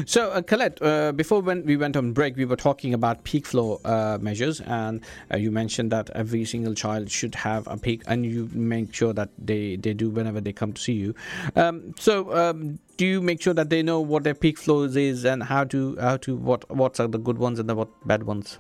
[0.05, 3.45] So, uh, Colette, uh, before when we went on break, we were talking about peak
[3.45, 5.01] flow uh, measures, and
[5.33, 9.13] uh, you mentioned that every single child should have a peak, and you make sure
[9.13, 11.15] that they, they do whenever they come to see you.
[11.55, 15.25] Um, so, um, do you make sure that they know what their peak flows is
[15.25, 18.23] and how to how to what what are the good ones and the what bad
[18.23, 18.59] ones?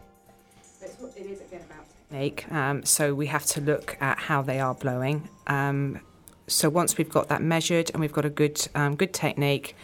[0.81, 2.51] It is again about technique.
[2.51, 5.29] Um, so we have to look at how they are blowing.
[5.47, 6.01] Um,
[6.47, 9.75] so once we've got that measured and we've got a good um, good technique,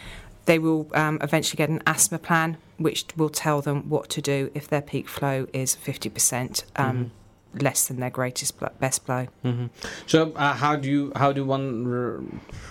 [0.46, 4.50] they will um, eventually get an asthma plan, which will tell them what to do
[4.54, 7.10] if their peak flow is fifty percent um,
[7.60, 9.26] less than their greatest bl- best blow.
[9.42, 9.66] hmm
[10.06, 12.24] So, uh, how do you how do one re-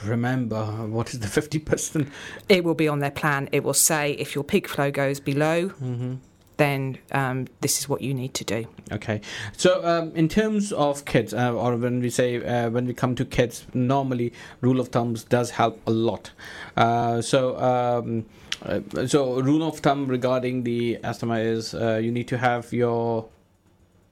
[0.06, 2.10] remember what is the fifty percent?
[2.50, 3.48] It will be on their plan.
[3.52, 6.16] It will say if your peak flow goes below, Mm-hmm.
[6.58, 8.68] Then um, this is what you need to do.
[8.92, 9.22] Okay,
[9.58, 13.16] so um, in terms of kids, uh, or when we say uh, when we come
[13.16, 16.32] to kids, normally rule of thumbs does help a lot.
[16.78, 17.58] Uh, so.
[17.58, 18.26] Um,
[18.64, 23.28] uh, so rule of thumb regarding the asthma is uh, you need to have your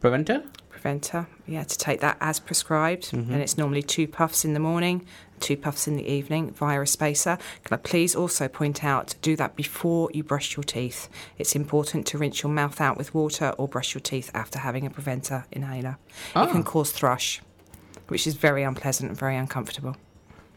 [0.01, 3.29] preventer Preventer, yeah, to take that as prescribed, Mhm.
[3.31, 5.05] and it's normally two puffs in the morning,
[5.39, 7.37] two puffs in the evening via a spacer.
[7.63, 11.09] Can I please also point out do that before you brush your teeth?
[11.37, 14.85] It's important to rinse your mouth out with water or brush your teeth after having
[14.85, 15.97] a preventer inhaler.
[16.35, 17.41] It can cause thrush,
[18.07, 19.95] which is very unpleasant and very uncomfortable.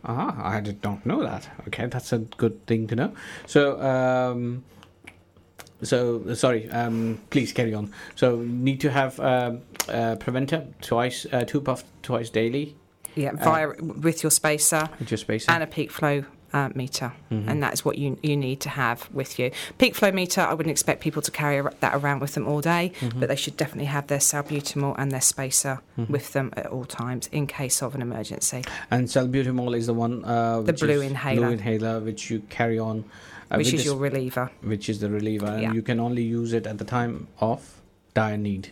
[0.05, 1.49] Ah, I did not know that.
[1.69, 3.13] Okay, that's a good thing to know.
[3.47, 4.65] So, um,
[5.83, 6.69] so sorry.
[6.71, 7.93] Um, please carry on.
[8.17, 12.77] So, need to have uh, preventer twice, uh, two puffs twice daily.
[13.15, 15.51] Yeah, Uh, via with your spacer With your spacer.
[15.51, 17.49] and a peak flow uh, meter, Mhm.
[17.49, 19.51] and that is what you you need to have with you.
[19.79, 22.93] Peak flow meter, I wouldn't expect people to carry that around with them all day,
[23.01, 23.21] Mhm.
[23.21, 26.11] but they should definitely have their salbutamol and their spacer Mhm.
[26.11, 28.65] with them at all times in case of an emergency.
[28.91, 30.25] And salbutamol is the one.
[30.25, 31.41] Uh, The blue inhaler.
[31.41, 33.05] Blue inhaler, which you carry on.
[33.51, 34.51] Uh, which is your reliever.
[34.63, 37.61] which is the reliever, and you can only use it at the time of
[38.15, 38.69] dire need.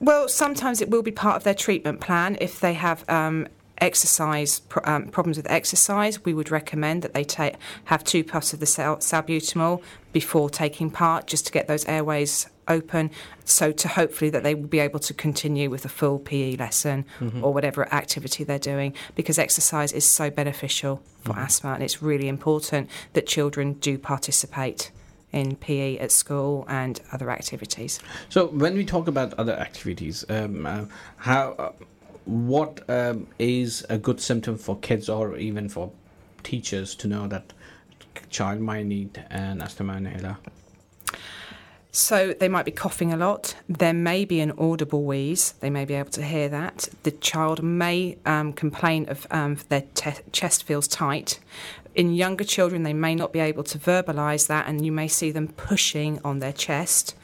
[0.00, 2.36] Well, sometimes it will be part of their treatment plan.
[2.40, 7.54] If they have um, exercise um, problems with exercise, we would recommend that they take
[7.84, 12.48] have two puffs of the sal- salbutamol before taking part, just to get those airways
[12.68, 13.10] open.
[13.44, 17.04] So to hopefully that they will be able to continue with a full PE lesson
[17.42, 22.28] or whatever activity they're doing, because exercise is so beneficial for asthma, and it's really
[22.28, 24.90] important that children do participate
[25.34, 28.00] in PE at school and other activities.
[28.28, 30.84] So when we talk about other activities, um, uh,
[31.16, 31.72] how, uh,
[32.24, 35.90] what um, is a good symptom for kids or even for
[36.44, 37.52] teachers to know that
[38.30, 40.36] child might need an asthma inhaler?
[41.90, 43.54] So they might be coughing a lot.
[43.68, 45.52] There may be an audible wheeze.
[45.60, 46.88] They may be able to hear that.
[47.04, 51.38] The child may um, complain of um, their te- chest feels tight.
[51.94, 55.30] In younger children, they may not be able to verbalise that, and you may see
[55.30, 57.14] them pushing on their chest.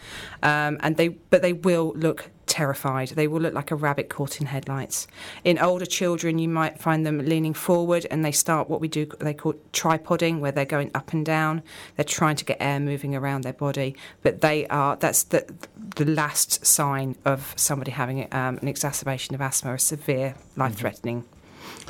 [0.43, 3.09] Um, and they, but they will look terrified.
[3.09, 5.07] They will look like a rabbit caught in headlights.
[5.45, 9.07] In older children, you might find them leaning forward, and they start what we do
[9.21, 11.63] they call tripoding, where they're going up and down.
[11.97, 15.53] They're trying to get air moving around their body, but they are that's the
[15.97, 21.25] the last sign of somebody having um, an exacerbation of asthma, a severe life threatening,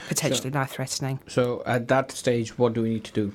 [0.08, 1.20] potentially life threatening.
[1.26, 3.32] So at that stage, what do we need to do?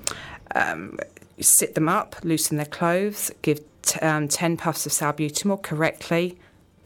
[0.53, 0.99] Um,
[1.39, 6.37] sit them up, loosen their clothes, give t- um, 10 puffs of salbutamol correctly,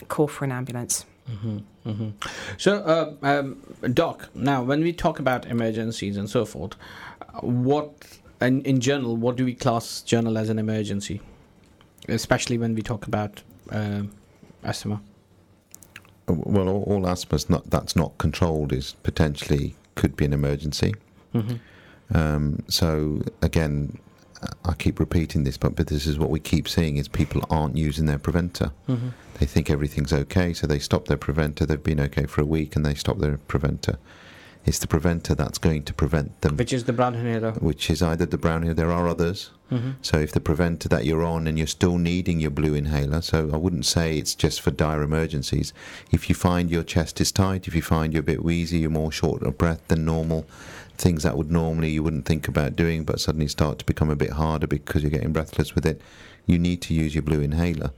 [0.08, 1.06] call for an ambulance.
[1.28, 2.10] hmm
[2.58, 3.58] So, uh, um,
[3.94, 6.74] Doc, now when we talk about emergencies and so forth,
[7.22, 7.92] uh, what,
[8.42, 11.22] in, in general, what do we class journal as an emergency?
[12.08, 14.12] Especially when we talk about um
[14.64, 15.00] asthma.
[16.30, 20.94] Well, all, all asthma's not that's not controlled is potentially could be an emergency.
[21.34, 21.56] hmm
[22.14, 23.98] Um, so again,
[24.66, 27.78] I keep repeating this, but but this is what we keep seeing is people aren't
[27.78, 28.72] using their preventer.
[28.88, 31.66] hmm They think everything's okay, so they stop their preventer.
[31.66, 33.98] They've been okay for a week, and they stop their preventer.
[34.66, 37.52] It's the preventer that's going to prevent them, Which is the brown inhaler.
[37.54, 38.76] which is either the brown inhaler.
[38.76, 39.52] There are others.
[39.70, 43.22] Hmm So if the preventer that you're on and you're still needing your blue inhaler,
[43.22, 45.74] so I wouldn't say it's just for dire emergencies.
[46.12, 48.90] If you find your chest is tight, if you find you're a bit wheezy, you're
[48.90, 50.46] more short of breath than normal,
[50.98, 54.16] things that would normally you wouldn't think about doing, but suddenly start to become a
[54.16, 56.02] bit harder because you're getting breathless with it,
[56.46, 57.92] you need to use your blue inhaler.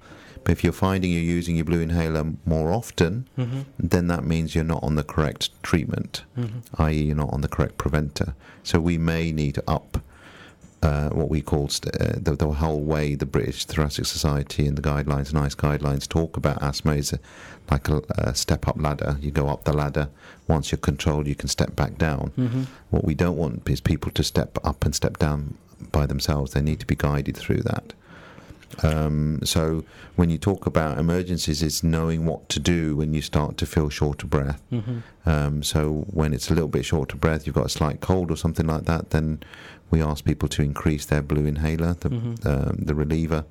[0.44, 4.56] But if you're finding you're using your blue inhaler more often, hmm then that means
[4.56, 8.34] you're not on the correct treatment, hmm i.e., you're not on the correct preventer.
[8.64, 10.04] So we may need to up
[10.82, 14.78] uh, what we call st- uh, the, the whole way the British Thoracic Society and
[14.78, 17.20] the guidelines, NICE guidelines, talk about asthma is a,
[17.70, 19.18] like a, a step up ladder.
[19.22, 20.10] You go up the ladder.
[20.47, 22.32] Once you're controlled, you can step back down.
[22.36, 25.56] hmm What we don't want is people to step up and step down
[25.91, 26.53] by themselves.
[26.53, 27.93] They need to be guided through that.
[28.84, 29.84] Um, so
[30.16, 33.89] when you talk about emergencies, it's knowing what to do when you start to feel
[33.89, 34.62] short of breath.
[34.72, 34.99] Mm-hmm.
[35.30, 38.32] Um, so when it's a little bit short of breath, you've got a slight cold
[38.32, 39.43] or something like that, then
[39.92, 42.46] we ask people to increase their blue inhaler, the, Mhm.
[42.46, 43.46] um, the reliever.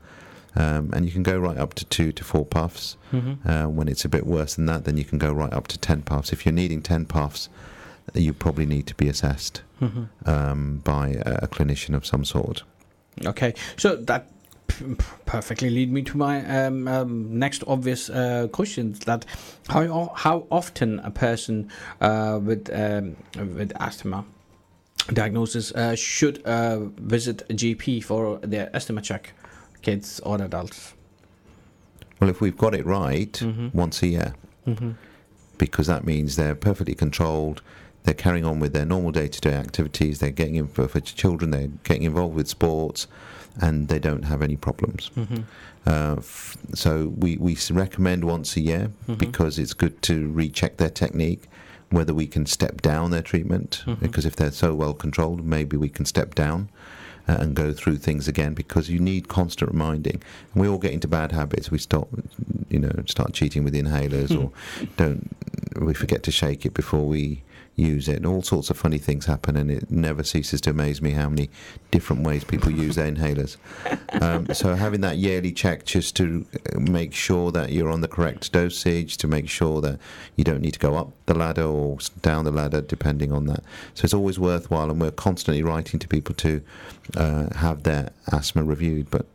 [0.56, 2.96] Um, and you can go right up to two to four puffs.
[3.12, 3.48] Mm-hmm.
[3.48, 5.78] Uh, when it's a bit worse than that, then you can go right up to
[5.78, 6.32] 10 puffs.
[6.32, 7.48] If you're needing 10 puffs,
[8.14, 10.28] you probably need to be assessed Mm-hmm.
[10.28, 12.64] um, by a, a clinician of some sort.
[13.24, 14.26] Okay, so that
[14.66, 19.24] p- p- perfectly lead me to my um, um, next obvious uh, question: that
[19.68, 21.70] how how often a person
[22.00, 23.16] uh, with um,
[23.56, 24.24] with asthma
[25.08, 29.32] diagnosis uh, should uh, visit a GP for their asthma check,
[29.82, 30.94] kids or adults?
[32.20, 33.74] Well, if we've got it right, Mhm.
[33.74, 34.34] once a year,
[34.66, 34.90] Mm-hmm.
[35.58, 37.62] because that means they're perfectly controlled.
[38.04, 40.18] They're carrying on with their normal day-to-day activities.
[40.20, 41.50] They're getting in for, for children.
[41.50, 43.06] They're getting involved with sports,
[43.60, 45.10] and they don't have any problems.
[45.16, 45.40] Mm-hmm.
[45.86, 49.18] Uh, f- so we, we recommend once a year Mhm.
[49.18, 51.44] because it's good to recheck their technique,
[51.90, 53.82] whether we can step down their treatment.
[53.86, 54.00] Mhm.
[54.00, 56.68] Because if they're so well controlled, maybe we can step down
[57.28, 58.54] uh, and go through things again.
[58.54, 60.22] Because you need constant reminding.
[60.54, 61.70] And we all get into bad habits.
[61.70, 62.08] We stop,
[62.68, 64.50] you know, start cheating with inhalers, or
[64.96, 65.28] don't.
[65.80, 67.42] We forget to shake it before we
[67.76, 68.16] use it.
[68.16, 71.28] And all sorts of funny things happen, and it never ceases to amaze me how
[71.28, 71.48] many
[71.90, 73.56] different ways people use their inhalers.
[74.20, 78.08] Um, so having that yearly check just to uh, make sure that you're on the
[78.08, 79.98] correct dosage, to make sure that
[80.36, 83.62] you don't need to go up the ladder or down the ladder, depending on that.
[83.94, 86.62] So it's always worthwhile, and we're constantly writing to people to
[87.16, 89.26] uh, have their asthma reviewed, but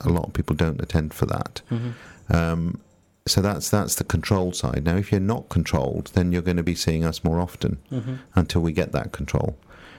[0.00, 1.60] a lot of people don't attend for that.
[1.70, 2.34] Mm-hmm.
[2.34, 2.80] Um,
[3.26, 4.84] so that's that's the control side.
[4.84, 8.14] Now, if you're not controlled, then you're going to be seeing us more often Mm-hmm.
[8.34, 9.56] until we get that control.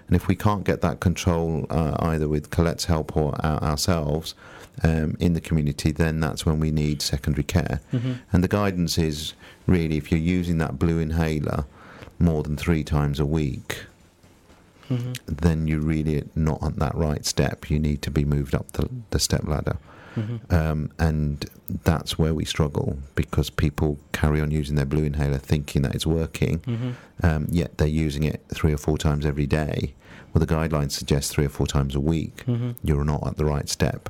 [0.07, 4.35] And if we can't get that control uh, either with Colette's help or our, ourselves
[4.83, 7.79] um, in the community, then that's when we need secondary care.
[7.93, 8.13] Mm-hmm.
[8.33, 9.33] And the guidance is
[9.65, 11.63] really if you're using that blue inhaler
[12.19, 13.85] more than three times a week,
[14.89, 15.13] Mm-hmm.
[15.27, 17.69] then you're really not on that right step.
[17.71, 19.77] You need to be moved up the, the step ladder.
[20.15, 20.53] Mm-hmm.
[20.53, 21.45] Um, and
[21.83, 26.05] that's where we struggle because people carry on using their blue inhaler thinking that it's
[26.05, 26.91] working, Mm-hmm.
[27.25, 29.93] um, yet they're using it three or four times every day.
[30.33, 32.45] Well, the guidelines suggest three or four times a week.
[32.45, 32.71] Mm-hmm.
[32.83, 34.09] You're not at the right step.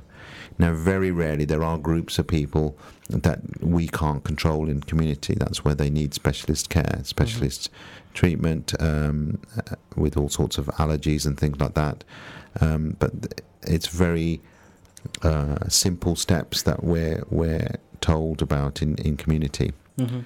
[0.57, 2.77] Now, very rarely there are groups of people
[3.09, 5.35] that we can't control in community.
[5.35, 7.69] That's where they need specialist care, specialist
[8.13, 12.03] treatment um, uh, with all sorts of allergies and things like that.
[12.61, 14.41] Um, but it's very
[15.21, 19.71] uh, simple steps that we're we're told about in, in community.
[19.97, 20.21] Mm-hmm.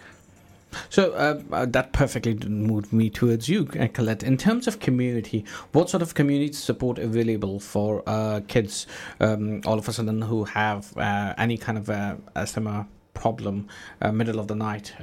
[0.89, 4.23] So uh, uh, that perfectly moved me towards you, uh, Colette.
[4.23, 8.87] In terms of community, what sort of community support available for uh, kids,
[9.19, 13.67] um, all of a sudden who have uh, any kind of uh, asthma problem,
[14.01, 14.93] uh, middle of the night?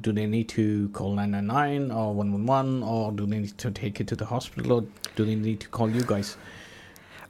[0.00, 4.08] Do they need to call 999 or 111, or do they need to take it
[4.08, 6.36] to the hospital, or do they need to call you guys?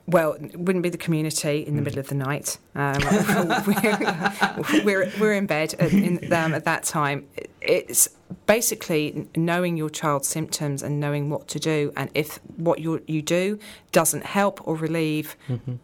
[0.07, 1.85] Well, it wouldn't be the community in the Mm.
[1.85, 2.59] middle of the night.
[2.75, 2.99] Um,
[3.67, 7.27] we're, we're, we're in bed at, in, um, at that time.
[7.61, 8.09] It's
[8.47, 11.93] basically knowing your child's symptoms and knowing what to do.
[11.97, 13.59] And if what you you do
[13.93, 15.75] doesn't help or relieve, Mm-hmm.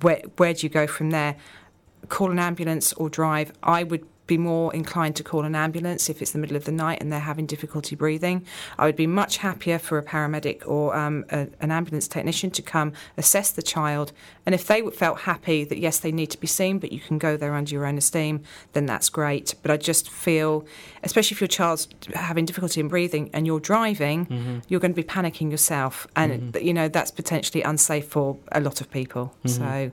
[0.00, 1.36] where, where do you go from there?
[2.08, 3.52] Call an ambulance or drive.
[3.62, 6.70] I would be more inclined to call an ambulance if it's the middle of the
[6.70, 8.46] night and they're having difficulty breathing.
[8.78, 12.62] I would be much happier for a paramedic or um, a, an ambulance technician to
[12.62, 14.12] come assess the child.
[14.46, 17.18] And if they felt happy that yes, they need to be seen, but you can
[17.18, 18.42] go there under your own esteem,
[18.74, 19.54] then that's great.
[19.62, 20.64] But I just feel,
[21.02, 24.58] especially if your child's having difficulty in breathing and you're driving, Mm-hmm.
[24.68, 28.80] you're going to be panicking yourself, and you know that's potentially unsafe for a lot
[28.80, 29.34] of people.
[29.46, 29.90] So.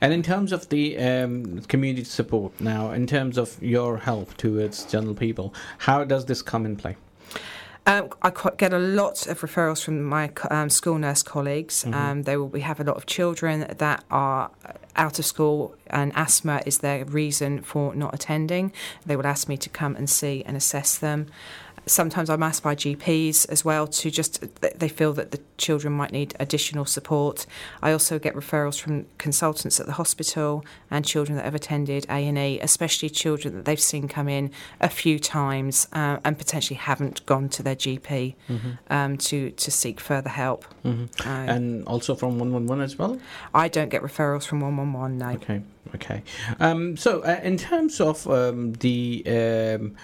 [0.00, 4.84] And in terms of the um, community support now, in terms of your help towards
[4.84, 6.96] general people, how does this come in play?
[7.88, 11.84] Um, I get a lot of referrals from my um, school nurse colleagues.
[11.86, 14.50] Um, they will, we have a lot of children that are
[14.96, 18.72] out of school, and asthma is their reason for not attending.
[19.04, 21.28] They will ask me to come and see and assess them.
[21.88, 24.44] Sometimes I'm asked by GPs as well to just
[24.80, 27.46] they feel that the children might need additional support.
[27.80, 32.26] I also get referrals from consultants at the hospital and children that have attended A
[32.26, 36.76] and E, especially children that they've seen come in a few times uh, and potentially
[36.76, 38.34] haven't gone to their GP
[38.90, 40.64] um, to to seek further help.
[40.84, 41.08] Mhm.
[41.24, 43.18] Uh, And also from 111 as well?
[43.54, 45.18] I don't get referrals from one one one.
[45.18, 45.28] No.
[45.30, 45.62] Okay,
[45.94, 46.22] okay.
[46.58, 49.94] Um, so, uh, in terms of um, the um,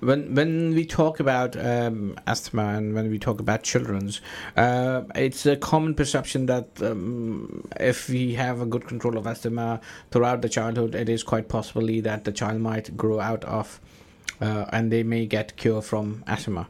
[0.00, 4.20] when when we talk about um, asthma and when we talk about children's,
[4.56, 9.80] uh, it's a common perception that um, if we have a good control of asthma
[10.10, 13.80] throughout the childhood, it is quite possibly that the child might grow out of,
[14.40, 16.68] uh, and they may get cure from asthma.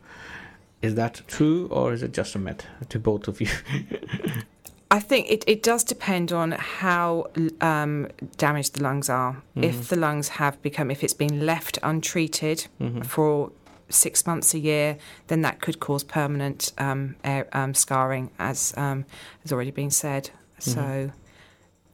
[0.80, 3.48] Is that true, or is it just a myth to both of you?
[4.91, 7.26] I think it, it does depend on how
[7.61, 9.34] um, damaged the lungs are.
[9.34, 9.64] Mm-hmm.
[9.64, 13.03] If the lungs have become, if it's been left untreated mm-hmm.
[13.03, 13.53] for
[13.91, 19.05] six months a year, then that could cause permanent um, air, um, scarring, as um,
[19.43, 20.30] has already been said.
[20.61, 20.70] Mm-hmm.
[20.70, 21.12] So,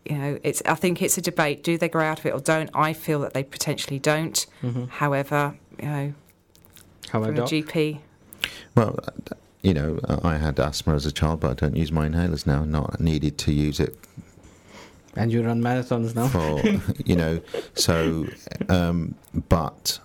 [0.05, 0.63] you know, it's.
[0.65, 2.71] I think it's a debate: do they grow out of it or don't?
[2.75, 4.47] I feel that they potentially don't.
[4.63, 4.85] Mm-hmm.
[4.85, 6.15] However, you know,
[7.11, 7.99] How from a GP.
[8.77, 8.99] Well,
[9.65, 12.65] you know, I had asthma as a child, but I don't use my inhalers now.
[12.65, 13.97] Not needed to use it.
[15.17, 16.29] And you run marathons now.
[16.29, 17.41] For you know,
[17.75, 18.27] so
[18.69, 19.15] um,
[19.49, 19.99] but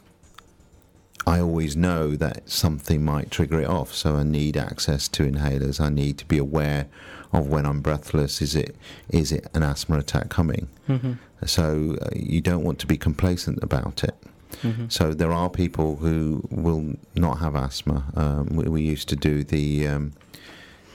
[1.28, 3.94] I always know that something might trigger it off.
[3.94, 5.82] So I need access to inhalers.
[5.82, 6.88] I need to be aware
[7.34, 8.42] of when I'm breathless.
[8.42, 8.78] Is it
[9.10, 10.70] is it an asthma attack coming?
[10.88, 11.14] Mm-hmm.
[11.46, 14.16] So uh, you don't want to be complacent about it.
[14.62, 14.86] Mm-hmm.
[14.90, 18.06] So there are people who will not have asthma.
[18.16, 20.14] Um, we, we, used to do the um,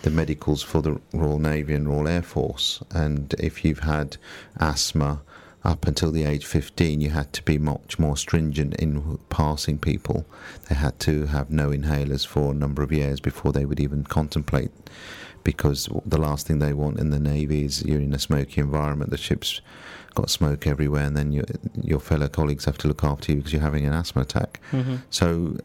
[0.03, 4.17] the medicals for the Royal Navy and Royal Air Force, and if you've had
[4.59, 5.23] asthma
[5.65, 10.27] up until the age 15, you had to be much more stringent in passing people.
[10.69, 14.05] They had to have no inhalers for a number of years before they would even
[14.05, 14.71] contemplate
[15.45, 19.11] because the last thing they want in the Navy is you're in a smoky environment,
[19.11, 19.61] the ship's
[20.15, 21.45] got smoke everywhere, and then your
[21.83, 24.61] your fellow colleagues have to look after you because you're having an asthma attack.
[24.73, 24.97] Mm-hmm.
[25.11, 25.59] So,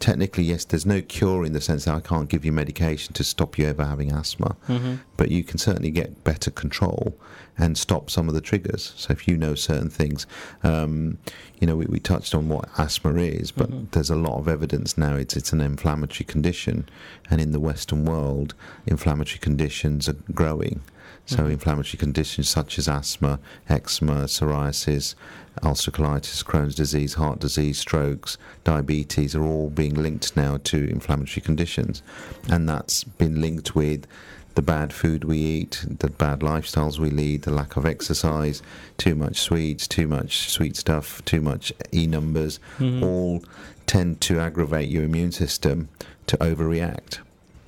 [0.00, 3.24] technically, yes, there's no cure in the sense that I can't give you medication to
[3.24, 4.96] stop you ever having asthma, mm-hmm.
[5.16, 7.16] but you can certainly get better control
[7.56, 8.92] and stop some of the triggers.
[8.96, 10.26] So, if you know certain things,
[10.62, 11.18] um,
[11.60, 13.84] you know, we, we touched on what asthma is, but mm-hmm.
[13.92, 16.88] there's a lot of evidence now it's it's an inflammatory condition,
[17.30, 18.54] and in the Western world,
[18.86, 20.80] inflammatory conditions are growing.
[21.26, 21.52] So, mm-hmm.
[21.52, 25.14] inflammatory conditions such as asthma, eczema, psoriasis,
[25.62, 31.40] ulcerative colitis, Crohn's disease, heart disease, strokes, diabetes are all being linked now to inflammatory
[31.40, 32.02] conditions.
[32.50, 34.06] And that's been linked with
[34.54, 38.62] the bad food we eat, the bad lifestyles we lead, the lack of exercise,
[38.98, 43.02] too much sweets, too much sweet stuff, too much e numbers, mm-hmm.
[43.02, 43.42] all
[43.86, 45.88] tend to aggravate your immune system
[46.26, 47.18] to overreact.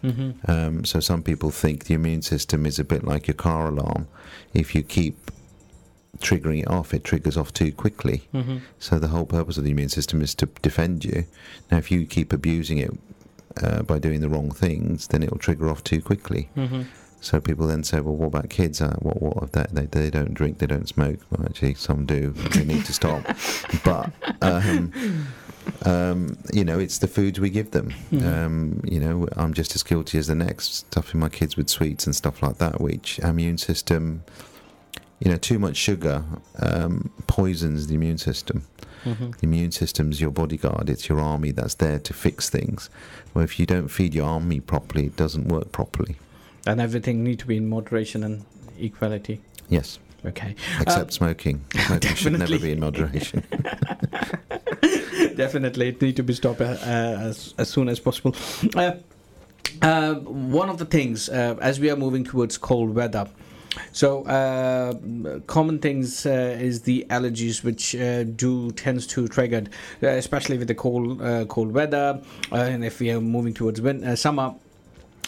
[0.07, 0.51] Mm-hmm.
[0.51, 4.09] Um, so some people think the immune system is a bit like your car alarm.
[4.55, 5.31] If you keep
[6.19, 8.29] triggering it off, it triggers off too quickly.
[8.33, 8.59] Mm-hmm.
[8.79, 11.25] So the whole purpose of the immune system is to defend you.
[11.71, 12.91] Now, if you keep abusing it
[13.63, 16.49] uh, by doing the wrong things, then it will trigger off too quickly.
[16.57, 16.83] Mm-hmm.
[17.21, 18.81] So people then say, "Well, what about kids?
[18.81, 19.75] Uh, what what of that?
[19.75, 21.19] They they don't drink, they don't smoke.
[21.31, 22.31] Well, actually, some do.
[22.31, 23.25] They need to stop.
[23.85, 24.93] but um,
[25.85, 27.91] um, you know, it's the foods we give them.
[28.11, 28.27] Mm-hmm.
[28.27, 32.07] Um, you know, I'm just as guilty as the next, stuffing my kids with sweets
[32.07, 34.25] and stuff like that, which immune system,
[35.21, 36.25] you know, too much sugar
[36.61, 38.67] um, poisons the immune system.
[39.05, 39.31] Mm-hmm.
[39.31, 42.91] The immune system's your bodyguard, it's your army that's there to fix things.
[43.35, 46.17] Well, if you don't feed your army properly, it doesn't work properly.
[46.67, 48.45] And everything need to be in moderation and
[48.79, 49.41] equality.
[49.69, 50.01] Yes.
[50.27, 50.55] Okay.
[50.81, 51.65] Except Uh, smoking.
[51.87, 53.43] Smoking should never be in moderation.
[55.37, 56.77] Definitely, it need to be stopped uh,
[57.29, 58.35] as as soon as possible.
[58.75, 58.93] Uh,
[59.83, 63.29] uh, one of the things uh, as we are moving towards cold weather.
[63.93, 64.95] So, uh,
[65.47, 69.65] common things uh, is the allergies, which uh, do tends to trigger,
[70.03, 72.21] uh, especially with the cold uh, cold weather,
[72.53, 74.55] uh, and if we are moving towards win- uh, summer,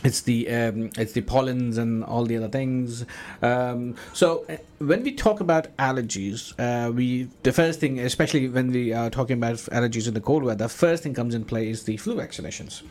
[0.05, 3.05] it's the um, it's the pollens and all the other things.
[3.43, 8.71] Um, so uh, when we talk about allergies, uh, we the first thing, especially when
[8.71, 11.85] we are talking about allergies in the cold weather, first thing comes in play is
[11.85, 12.83] the flu vaccinations.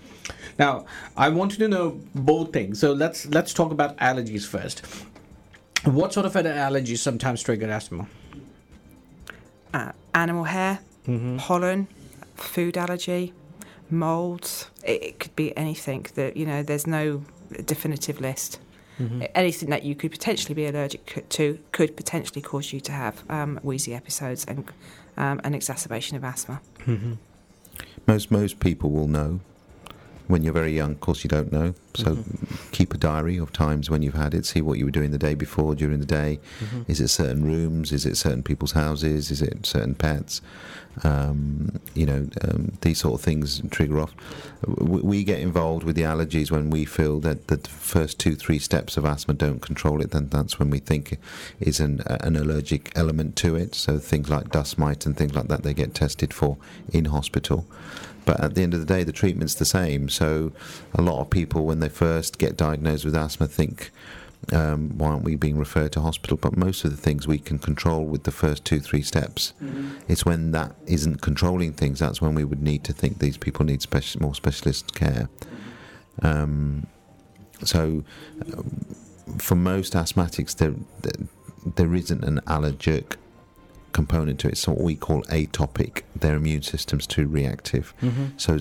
[0.59, 0.85] Now,
[1.15, 2.79] I wanted to know both things.
[2.79, 4.85] So let's let's talk about allergies first.
[5.85, 8.07] What sort of allergies sometimes trigger asthma?
[9.73, 11.37] Uh, animal hair, Mm-hmm.
[11.37, 11.87] pollen,
[12.35, 13.31] food allergy,
[13.91, 14.69] molds.
[14.83, 17.23] It, it could be anything that, you know, there's no
[17.65, 18.59] definitive list.
[18.99, 19.23] Mm-hmm.
[19.35, 23.59] Anything that you could potentially be allergic to could potentially cause you to have um,
[23.61, 24.67] wheezy episodes and
[25.17, 26.61] um, an exacerbation of asthma.
[26.79, 27.13] Mm-hmm.
[28.07, 29.39] most most people will know.
[30.27, 31.73] When you're very young, of course, you don't know.
[31.97, 32.71] So Mhm.
[32.71, 34.45] keep a diary of times when you've had it.
[34.45, 36.39] See what you were doing the day before, during the day.
[36.63, 36.81] Mm-hmm.
[36.91, 37.91] Is it certain rooms?
[37.91, 39.31] Is it certain people's houses?
[39.31, 40.41] Is it certain pets?
[41.03, 44.13] Um, you know, um, these sort of things trigger off.
[44.67, 48.57] We, we get involved with the allergies when we feel that the first two, three
[48.59, 50.09] steps of asthma don't control it.
[50.11, 51.19] Then that's when we think
[51.59, 53.75] is an an allergic element to it.
[53.75, 56.57] So things like dust mite and things like that, they get tested for
[56.91, 57.65] in hospital.
[58.25, 60.09] but at the end of the day, the treatment's the same.
[60.09, 60.51] So
[60.93, 63.91] a lot of people, when they first get diagnosed with asthma, think.
[64.53, 66.37] Um, why aren't we being referred to hospital?
[66.37, 69.53] But most of the things we can control with the first two, three steps.
[70.07, 73.65] It's when that isn't controlling things that's when we would need to think these people
[73.65, 75.27] need speci- more specialist care.
[76.21, 76.85] Um,
[77.63, 78.03] so,
[78.53, 78.85] um,
[79.39, 81.27] for most asthmatics, there, there
[81.75, 83.17] there isn't an allergic
[84.01, 84.51] component to it.
[84.51, 85.93] It's what we call atopic.
[86.23, 87.85] Their immune system's too reactive.
[88.37, 88.59] So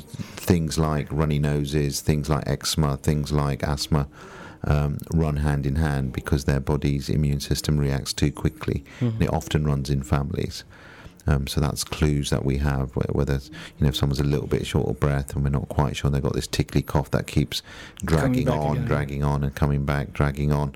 [0.50, 4.04] things like runny noses, things like eczema, things like asthma.
[4.64, 8.78] Um, run hand in hand because their body's immune system reacts too quickly.
[9.00, 10.64] And it often runs in families.
[11.28, 14.64] Um, so that's clues that we have, whether you know if someone's a little bit
[14.66, 17.26] short of breath and we're not quite sure, and they've got this tickly cough that
[17.26, 17.62] keeps
[18.04, 18.84] dragging on, again.
[18.86, 20.74] dragging on, and coming back, dragging on.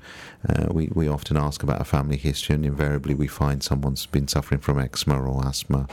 [0.49, 4.27] Uh, we we often ask about a family history, and invariably we find someone's been
[4.27, 5.87] suffering from eczema or asthma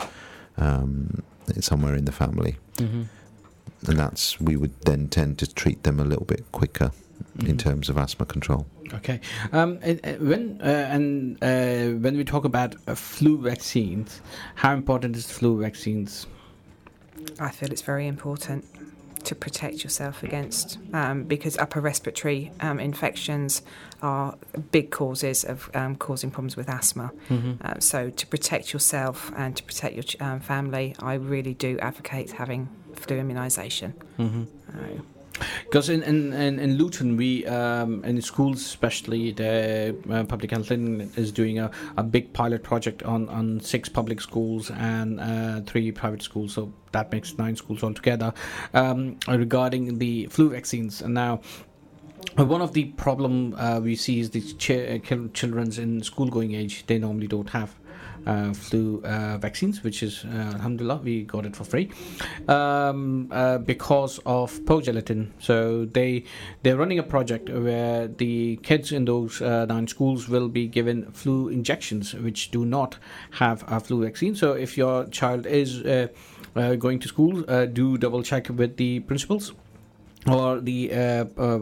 [0.57, 1.21] um,
[1.61, 3.03] somewhere in the family, Mm-hmm.
[3.89, 6.91] and that's we would then tend to treat them a little bit quicker
[7.45, 8.65] in terms of asthma control.
[8.93, 9.19] Okay.
[9.51, 14.21] Um, and, and when uh, and uh, when we talk about uh, flu vaccines,
[14.55, 16.27] how important is flu vaccines?
[17.39, 18.65] I feel it's very important
[19.25, 23.61] to protect yourself against um, because upper respiratory um, infections
[24.01, 24.37] are
[24.71, 27.11] big causes of um, causing problems with asthma.
[27.61, 31.77] Uh, so to protect yourself and to protect your ch- um, family, I really do
[31.79, 33.93] advocate having flu immunisation.
[34.69, 35.01] Uh,
[35.65, 40.71] Because in, in, in, in Luton, we um, in schools especially, the uh, public health
[40.71, 45.91] is doing a, a big pilot project on, on six public schools and uh, three
[45.91, 46.53] private schools.
[46.53, 48.33] So that makes nine schools altogether
[48.73, 51.01] um, regarding the flu vaccines.
[51.01, 51.41] And now.
[52.37, 54.99] uh, One of the problem uh, we see is these ch- uh,
[55.33, 56.85] children's in school-going age.
[56.85, 57.78] They normally don't have
[58.53, 61.89] flu uh, vaccines, which is uh, alhamdulillah we got it for free
[62.47, 65.33] um, uh, because of pork gelatin.
[65.39, 66.23] So they
[66.63, 71.11] they're running a project where the kids in those uh, nine schools will be given
[71.11, 72.97] flu injections, which do not
[73.31, 74.35] have a flu vaccine.
[74.35, 76.07] So if your child is uh,
[76.55, 79.53] uh, going to school, uh, do double check with the principals
[80.27, 81.59] or the uh, uh,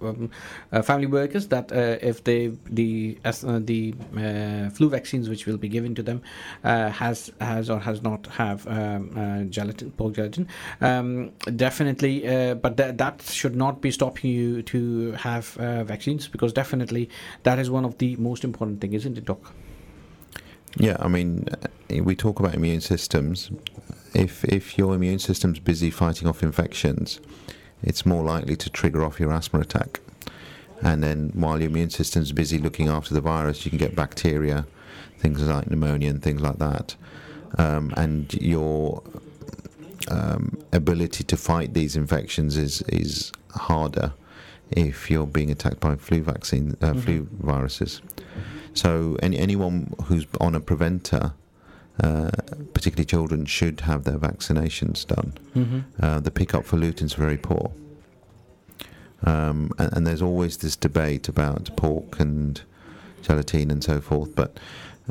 [0.00, 0.30] um,
[0.72, 5.56] uh, family workers that uh, if they the uh, the uh, flu vaccines which will
[5.56, 6.22] be given to them
[6.64, 10.48] uh, has has or has not have um, uh, gelatin pork gelatin
[10.80, 12.20] um, definitely
[12.54, 15.46] but that that should not be stopping you to have
[15.86, 17.08] vaccines because definitely
[17.42, 19.54] that is one of the most important thing isn't it doc
[20.78, 21.48] Yeah, I mean,
[21.88, 23.50] we talk about immune systems.
[24.14, 27.18] If if your immune system's busy fighting off infections,
[27.86, 30.00] it's more likely to trigger off your asthma attack.
[30.82, 34.66] And then while your immune system's busy looking after the virus, you can get bacteria,
[35.18, 36.96] things like pneumonia and things like that.
[37.56, 39.02] Um, and your
[40.08, 44.12] um, ability to fight these infections is is harder
[44.70, 48.02] if you're being attacked by flu vaccine, uh, flu viruses.
[48.74, 51.32] So any anyone who's on a preventer,
[52.02, 52.30] uh,
[52.74, 55.32] particularly children, should have their vaccinations done.
[55.54, 55.80] mm-hmm.
[56.00, 57.72] Uh, the pickup for Luton's very poor,
[59.24, 62.60] um, and, and there's always this debate about pork and
[63.22, 64.34] gelatine and so forth.
[64.34, 64.58] But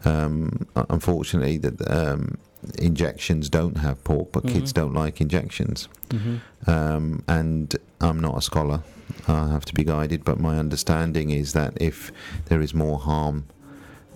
[0.05, 2.37] um, unfortunately, that um,
[2.77, 4.75] injections don't have pork, but kids Mhm.
[4.75, 5.87] don't like injections.
[6.09, 6.69] Mm-hmm.
[6.69, 8.81] Um, and I'm not a scholar.
[9.27, 12.11] I have to be guided, but my understanding is that if
[12.45, 13.45] there is more harm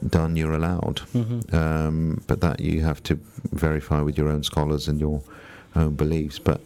[0.08, 1.02] done, you're allowed.
[1.14, 1.56] Mm-hmm.
[1.56, 3.20] Um, but that you have to
[3.52, 5.22] verify with your own scholars and your
[5.76, 6.40] own beliefs.
[6.40, 6.62] But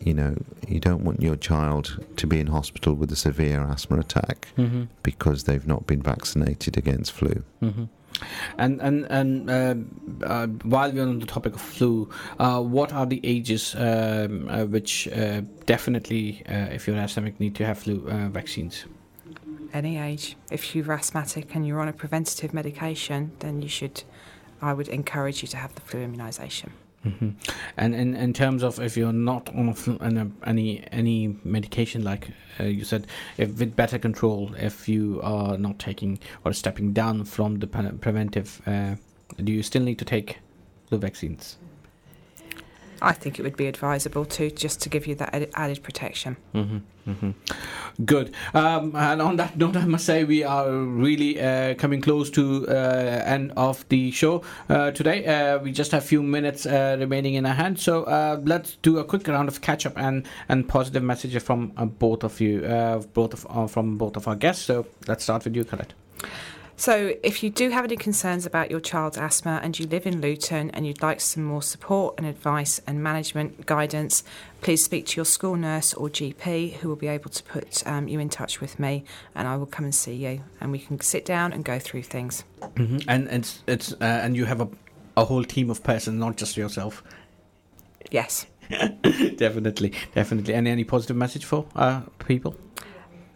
[0.00, 0.36] you know,
[0.68, 4.84] you don't want your child to be in hospital with a severe asthma attack Mm-hmm.
[5.02, 7.42] because they've not been vaccinated against flu.
[7.62, 7.84] Mm-hmm.
[8.56, 9.74] And and and uh,
[10.26, 14.64] uh, while we're on the topic of flu, uh, what are the ages um, uh,
[14.64, 18.86] which uh, definitely, uh, if you're asthmatic, need to have flu uh, vaccines?
[19.72, 24.02] Any age, if you're asthmatic and you're on a preventative medication, then you should,
[24.60, 26.70] I would encourage you to have the flu immunisation.
[27.02, 27.30] hmm
[27.76, 32.64] And in, in terms of if you're not on a any any medication, like uh,
[32.64, 33.06] you said,
[33.38, 37.92] if with better control, if you are not taking or stepping down from the pre-
[38.00, 38.96] preventive, uh,
[39.42, 40.38] do you still need to take
[40.88, 41.58] flu vaccines?
[43.02, 46.36] I think it would be advisable to just to give you that added, protection.
[46.52, 47.30] hmm hmm
[48.04, 48.34] Good.
[48.52, 52.66] Um, and on that note, I must say we are really uh, coming close to
[52.68, 52.72] uh,
[53.24, 55.24] end of the show uh, today.
[55.24, 58.76] Uh, we just have a few minutes uh, remaining in our hand, so uh, let's
[58.82, 61.68] do a quick round of catch up and and positive messages from
[61.98, 62.60] both of you,
[63.14, 64.64] both of from both of our guests.
[64.64, 65.94] So let's start with you, Colette.
[66.78, 70.20] So, if you do have any concerns about your child's asthma and you live in
[70.20, 74.22] Luton and you'd like some more support and advice and management guidance,
[74.60, 78.08] please speak to your school nurse or GP who will be able to put um,
[78.08, 79.04] you in touch with me
[79.34, 82.02] and I will come and see you and we can sit down and go through
[82.02, 82.44] things.
[82.76, 84.68] hmm And it's it's uh, and you have a
[85.16, 87.02] a whole team of persons, not just yourself.
[88.10, 88.46] Yes.
[89.36, 90.54] definitely, definitely.
[90.54, 92.54] And any positive message for uh, people?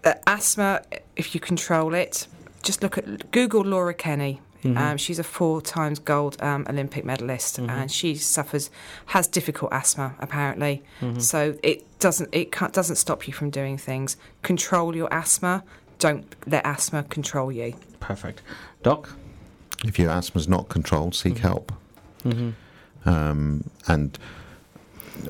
[0.05, 0.83] Uh, asthma,
[1.17, 2.27] if you control it,
[2.63, 4.41] just look at Google Laura Kenny.
[4.63, 4.77] Mhm.
[4.77, 7.71] Um, she's a four times gold um, Olympic medalist, Mhm.
[7.71, 8.69] and she suffers
[9.07, 10.83] has difficult asthma apparently.
[11.01, 11.23] Mhm.
[11.23, 14.17] So it doesn't it can't, doesn't stop you from doing things.
[14.43, 15.65] Control your asthma.
[15.99, 17.75] Don't let asthma control you.
[18.01, 18.43] Perfect,
[18.83, 19.11] Doc.
[19.85, 21.39] If your asthma's not controlled, seek Mhm.
[21.39, 21.73] help.
[22.25, 23.09] Mm-hmm.
[23.09, 24.19] Um, and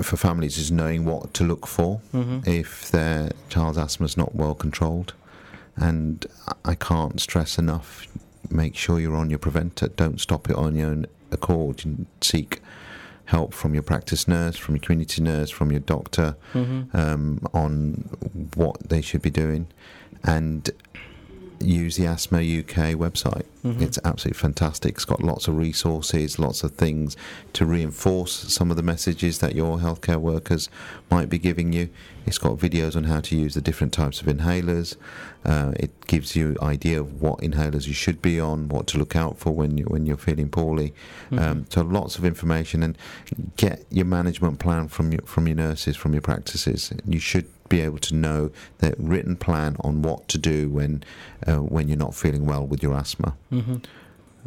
[0.03, 2.49] for families, is knowing what to look for Mm-hmm.
[2.51, 5.13] if their child's asthma is not well controlled.
[5.77, 6.27] And
[6.65, 8.07] I- can't stress enough
[8.51, 9.89] make sure you're on your preventer.
[9.89, 11.85] Don't stop it on your own accord.
[11.85, 12.61] You seek
[13.27, 16.97] help from your practice nurse, from your community nurse, from your doctor Mm-hmm.
[16.97, 18.09] um, on
[18.57, 19.69] what they should be doing.
[20.25, 20.69] And
[21.61, 23.45] use the Asthma UK website.
[23.65, 23.83] Mhm.
[23.83, 24.95] It's absolutely fantastic.
[24.95, 27.17] It's got lots of resources, lots of things
[27.53, 30.71] to reinforce some of the messages that your healthcare workers
[31.11, 31.91] might be giving you.
[32.27, 34.97] It's got videos on how to use the different types of inhalers.
[35.45, 39.15] Uh, it gives you idea of what inhalers you should be on, what to look
[39.15, 40.95] out for when you when you're feeling poorly.
[41.33, 42.97] Um, so lots of information and
[43.57, 46.93] get your management plan from your from your nurses, from your practices.
[47.07, 51.03] You should be able to know the written plan on what to do when
[51.47, 53.35] uh, when you're not feeling well with your asthma.
[53.51, 53.77] Mm-hmm.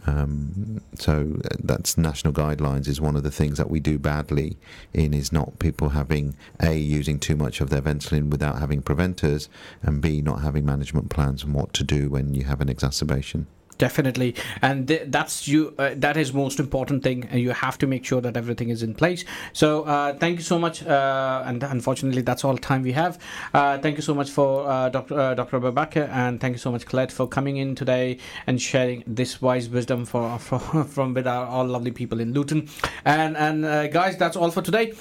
[0.05, 4.57] Um, so uh, that's national guidelines is one of the things that we do badly
[4.93, 9.49] in is not people having a using too much of their Ventolin without having preventers
[9.81, 13.47] and b not having management plans on what to do when you have an exacerbation.
[13.77, 15.73] Definitely, and th- that's you.
[15.77, 18.83] Uh, that is most important thing, and you have to make sure that everything is
[18.83, 19.25] in place.
[19.51, 20.83] So, uh, thank you so much.
[20.85, 23.17] Uh, and unfortunately, that's all time we have.
[23.53, 25.35] Uh, thank you so much for uh, Dr.
[25.35, 25.59] Dr.
[25.59, 28.17] Abubakar, and thank you so much, Colette, for coming in today
[28.47, 32.69] and sharing this wise wisdom for, for from with our all lovely people in Luton.
[33.05, 34.93] And and uh, guys, that's all for today.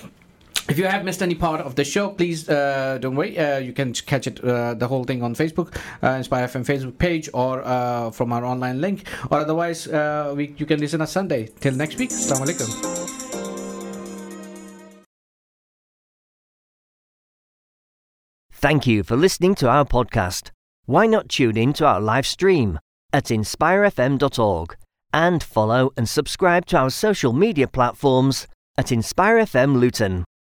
[0.69, 3.37] If you have missed any part of the show, please uh, don't worry.
[3.37, 6.99] Uh, you can catch it, uh, the whole thing on Facebook, uh, Inspire FM Facebook
[6.99, 9.09] page, or uh, from our online link.
[9.31, 11.49] Or otherwise, uh, we, you can listen on Sunday.
[11.61, 12.11] Till next week.
[12.11, 13.13] Assalamu alaikum.
[18.53, 20.51] Thank you for listening to our podcast.
[20.87, 22.79] Why not tune in to our live stream
[23.13, 24.77] at inspirefm.org
[25.13, 28.47] and follow and subscribe to our social media platforms
[28.79, 30.25] at InspireFM Luton.